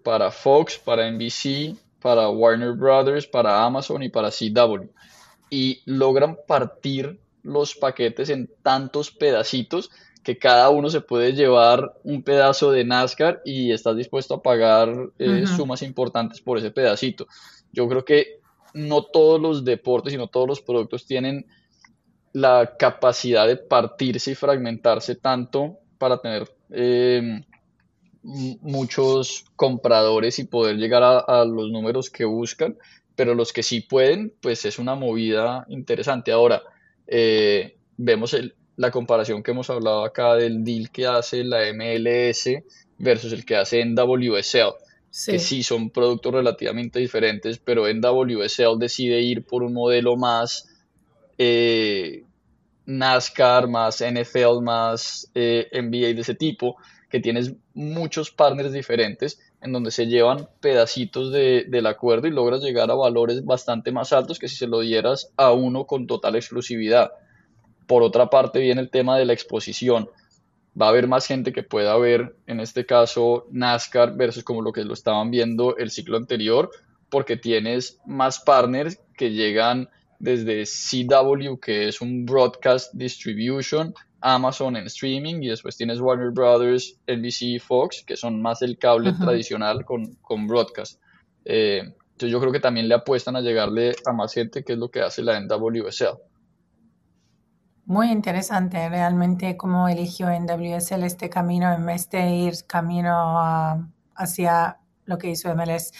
para 0.02 0.30
Fox, 0.30 0.78
para 0.78 1.10
NBC, 1.10 1.76
para 2.00 2.28
Warner 2.28 2.72
Brothers, 2.72 3.26
para 3.26 3.64
Amazon 3.64 4.02
y 4.02 4.08
para 4.08 4.30
CW. 4.30 4.88
Y 5.50 5.82
logran 5.84 6.38
partir 6.46 7.18
los 7.42 7.74
paquetes 7.74 8.30
en 8.30 8.50
tantos 8.62 9.10
pedacitos 9.10 9.90
que 10.22 10.38
cada 10.38 10.70
uno 10.70 10.90
se 10.90 11.00
puede 11.00 11.32
llevar 11.34 11.94
un 12.02 12.22
pedazo 12.22 12.72
de 12.72 12.84
NASCAR 12.84 13.42
y 13.44 13.70
estás 13.70 13.96
dispuesto 13.96 14.34
a 14.34 14.42
pagar 14.42 15.10
eh, 15.20 15.44
sumas 15.46 15.82
importantes 15.82 16.40
por 16.40 16.58
ese 16.58 16.72
pedacito. 16.72 17.28
Yo 17.72 17.88
creo 17.88 18.04
que 18.04 18.40
no 18.74 19.04
todos 19.04 19.40
los 19.40 19.64
deportes 19.64 20.12
y 20.12 20.16
no 20.16 20.26
todos 20.26 20.48
los 20.48 20.60
productos 20.60 21.06
tienen 21.06 21.46
la 22.36 22.76
capacidad 22.78 23.46
de 23.46 23.56
partirse 23.56 24.32
y 24.32 24.34
fragmentarse 24.34 25.14
tanto 25.14 25.78
para 25.96 26.18
tener 26.20 26.46
eh, 26.68 27.40
muchos 28.22 29.46
compradores 29.56 30.38
y 30.38 30.44
poder 30.44 30.76
llegar 30.76 31.02
a, 31.02 31.44
los 31.46 31.70
números 31.70 32.10
que 32.10 32.26
buscan, 32.26 32.76
pero 33.14 33.34
los 33.34 33.54
que 33.54 33.62
sí 33.62 33.80
pueden, 33.80 34.34
pues 34.42 34.66
es 34.66 34.78
una 34.78 34.94
movida 34.94 35.64
interesante. 35.70 36.30
Ahora, 36.30 36.62
eh, 37.06 37.78
vemos 37.96 38.36
la 38.76 38.90
comparación 38.90 39.42
que 39.42 39.52
hemos 39.52 39.70
hablado 39.70 40.04
acá 40.04 40.34
del 40.34 40.62
deal 40.62 40.90
que 40.90 41.06
hace 41.06 41.42
la 41.42 41.60
MLS 41.72 42.50
versus 42.98 43.32
el 43.32 43.46
que 43.46 43.56
hace 43.56 43.82
NWSL, 43.82 44.74
que 45.24 45.38
sí 45.38 45.62
son 45.62 45.88
productos 45.88 46.34
relativamente 46.34 46.98
diferentes, 46.98 47.56
pero 47.56 47.86
NWSL 47.90 48.78
decide 48.78 49.22
ir 49.22 49.42
por 49.46 49.62
un 49.62 49.72
modelo 49.72 50.18
más 50.18 50.68
eh, 51.38 52.25
NASCAR, 52.86 53.68
más 53.68 54.02
NFL, 54.02 54.62
más 54.62 55.30
eh, 55.34 55.68
NBA 55.72 56.14
de 56.14 56.20
ese 56.20 56.34
tipo, 56.34 56.76
que 57.10 57.20
tienes 57.20 57.52
muchos 57.74 58.30
partners 58.30 58.72
diferentes 58.72 59.38
en 59.60 59.72
donde 59.72 59.90
se 59.90 60.06
llevan 60.06 60.48
pedacitos 60.60 61.32
de, 61.32 61.64
del 61.68 61.86
acuerdo 61.86 62.28
y 62.28 62.30
logras 62.30 62.62
llegar 62.62 62.90
a 62.90 62.94
valores 62.94 63.44
bastante 63.44 63.90
más 63.90 64.12
altos 64.12 64.38
que 64.38 64.48
si 64.48 64.56
se 64.56 64.66
lo 64.66 64.80
dieras 64.80 65.32
a 65.36 65.52
uno 65.52 65.86
con 65.86 66.06
total 66.06 66.36
exclusividad. 66.36 67.10
Por 67.86 68.02
otra 68.02 68.30
parte 68.30 68.60
viene 68.60 68.80
el 68.80 68.90
tema 68.90 69.18
de 69.18 69.24
la 69.24 69.32
exposición. 69.32 70.08
Va 70.80 70.86
a 70.86 70.88
haber 70.90 71.08
más 71.08 71.26
gente 71.26 71.52
que 71.52 71.62
pueda 71.62 71.96
ver, 71.96 72.36
en 72.46 72.60
este 72.60 72.84
caso, 72.84 73.46
NASCAR 73.50 74.16
versus 74.16 74.44
como 74.44 74.62
lo 74.62 74.72
que 74.72 74.84
lo 74.84 74.92
estaban 74.92 75.30
viendo 75.30 75.76
el 75.76 75.90
ciclo 75.90 76.16
anterior, 76.16 76.70
porque 77.08 77.36
tienes 77.36 77.98
más 78.04 78.40
partners 78.40 79.00
que 79.16 79.30
llegan 79.30 79.88
desde 80.18 80.64
CW, 80.64 81.58
que 81.60 81.88
es 81.88 82.00
un 82.00 82.24
broadcast 82.24 82.92
distribution, 82.94 83.94
Amazon 84.20 84.76
en 84.76 84.86
streaming 84.86 85.42
y 85.42 85.48
después 85.48 85.76
tienes 85.76 86.00
Warner 86.00 86.30
Brothers, 86.30 86.98
NBC 87.06 87.42
y 87.42 87.58
Fox, 87.58 88.02
que 88.06 88.16
son 88.16 88.40
más 88.40 88.62
el 88.62 88.78
cable 88.78 89.12
tradicional 89.12 89.84
con, 89.84 90.14
con 90.16 90.46
broadcast. 90.46 91.00
Eh, 91.44 91.82
entonces 92.16 92.32
yo 92.32 92.40
creo 92.40 92.50
que 92.50 92.60
también 92.60 92.88
le 92.88 92.94
apuestan 92.94 93.36
a 93.36 93.40
llegarle 93.40 93.94
a 94.06 94.12
más 94.12 94.32
gente, 94.32 94.64
que 94.64 94.72
es 94.72 94.78
lo 94.78 94.90
que 94.90 95.02
hace 95.02 95.22
la 95.22 95.38
NWSL. 95.38 96.18
Muy 97.84 98.10
interesante, 98.10 98.88
realmente 98.88 99.56
cómo 99.56 99.86
eligió 99.88 100.28
NWSL 100.28 101.04
este 101.04 101.30
camino 101.30 101.72
en 101.72 101.86
vez 101.86 102.10
de 102.10 102.30
ir 102.30 102.54
camino 102.66 103.92
hacia 104.14 104.78
lo 105.04 105.18
que 105.18 105.30
hizo 105.30 105.54
MLS. 105.54 105.92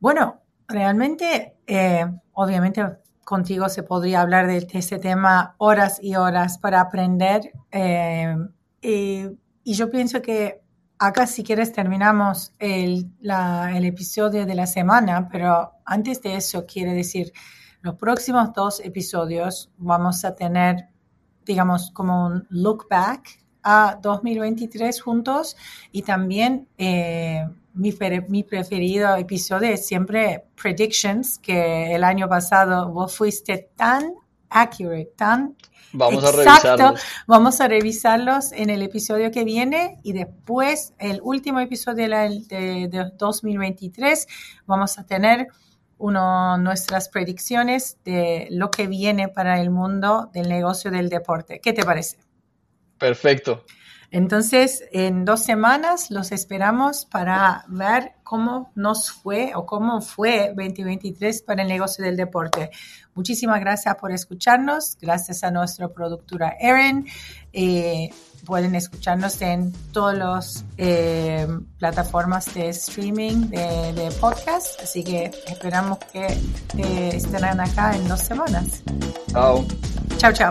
Bueno, 0.00 0.40
realmente, 0.66 1.58
eh, 1.66 2.06
obviamente 2.32 2.82
contigo 3.24 3.68
se 3.68 3.82
podría 3.82 4.20
hablar 4.20 4.46
de, 4.46 4.66
este 4.72 4.98
tema 4.98 5.54
horas 5.58 5.98
y 6.02 6.16
horas 6.16 6.58
para 6.58 6.80
aprender. 6.80 7.52
Eh, 7.70 8.36
y, 8.82 9.26
yo 9.64 9.90
pienso 9.90 10.20
que 10.20 10.60
acá 10.98 11.26
si 11.26 11.44
quieres 11.44 11.72
terminamos 11.72 12.52
el, 12.58 13.08
el 13.22 13.84
episodio 13.84 14.46
de 14.46 14.54
la 14.54 14.66
semana, 14.66 15.28
pero 15.30 15.72
antes 15.84 16.20
de 16.22 16.36
eso 16.36 16.66
quiere 16.66 16.92
decir, 16.92 17.32
los 17.82 17.94
próximos 17.94 18.52
dos 18.52 18.80
episodios 18.80 19.70
vamos 19.78 20.24
a 20.24 20.34
tener, 20.34 20.88
digamos, 21.46 21.90
como 21.92 22.26
un 22.26 22.46
look 22.50 22.86
back 22.90 23.40
a 23.62 23.98
2023 24.02 25.00
juntos 25.00 25.56
y 25.92 26.02
también 26.02 26.68
eh, 26.78 27.46
mi, 27.74 27.94
mi, 28.28 28.42
preferido 28.44 29.16
episodio 29.16 29.68
es 29.70 29.86
siempre 29.86 30.44
Predictions, 30.60 31.38
que 31.38 31.94
el 31.94 32.04
año 32.04 32.28
pasado 32.28 32.90
vos 32.90 33.16
fuiste 33.16 33.70
tan 33.76 34.14
accurate, 34.48 35.12
tan 35.16 35.56
Vamos 35.92 36.22
exacto. 36.22 36.84
A 36.84 36.94
Vamos 37.26 37.60
a 37.60 37.68
revisarlos 37.68 38.52
en 38.52 38.70
el 38.70 38.82
episodio 38.82 39.30
que 39.30 39.44
viene 39.44 39.98
y 40.02 40.12
después, 40.12 40.94
el 40.98 41.20
último 41.22 41.60
episodio 41.60 42.08
de, 42.08 42.88
de 42.88 43.10
2023, 43.16 44.26
vamos 44.66 44.98
a 44.98 45.04
tener 45.04 45.48
uno, 45.98 46.58
nuestras 46.58 47.08
predicciones 47.08 47.98
de 48.04 48.48
lo 48.50 48.70
que 48.70 48.86
viene 48.86 49.28
para 49.28 49.60
el 49.60 49.70
mundo 49.70 50.30
del 50.32 50.48
negocio 50.48 50.90
del 50.90 51.08
deporte. 51.08 51.60
¿Qué 51.60 51.72
te 51.72 51.84
parece? 51.84 52.18
Perfecto. 52.98 53.64
Entonces, 54.10 54.82
en 54.92 55.24
dos 55.24 55.42
semanas 55.42 56.10
los 56.10 56.32
esperamos 56.32 57.04
para 57.04 57.64
ver 57.68 58.12
cómo 58.24 58.72
nos 58.74 59.10
fue 59.10 59.52
o 59.54 59.66
cómo 59.66 60.00
fue 60.00 60.52
2023 60.56 61.42
para 61.42 61.62
el 61.62 61.68
negocio 61.68 62.04
del 62.04 62.16
deporte. 62.16 62.70
Muchísimas 63.14 63.60
gracias 63.60 63.94
por 63.96 64.12
escucharnos. 64.12 64.96
Gracias 65.00 65.44
a 65.44 65.50
nuestra 65.50 65.88
productora 65.88 66.56
Erin. 66.60 67.06
Eh, 67.52 68.10
pueden 68.44 68.74
escucharnos 68.74 69.40
en 69.42 69.72
todas 69.92 70.16
las 70.16 70.64
eh, 70.76 71.46
plataformas 71.78 72.52
de 72.54 72.68
streaming 72.70 73.50
de, 73.50 74.10
podcast. 74.20 74.80
Así 74.82 75.04
que 75.04 75.30
esperamos 75.46 75.98
que 76.12 76.26
eh, 76.78 77.10
estarán 77.14 77.60
acá 77.60 77.94
en 77.94 78.08
dos 78.08 78.20
semanas. 78.20 78.82
Chao. 79.32 79.64
Chao, 80.18 80.32
chao. 80.32 80.50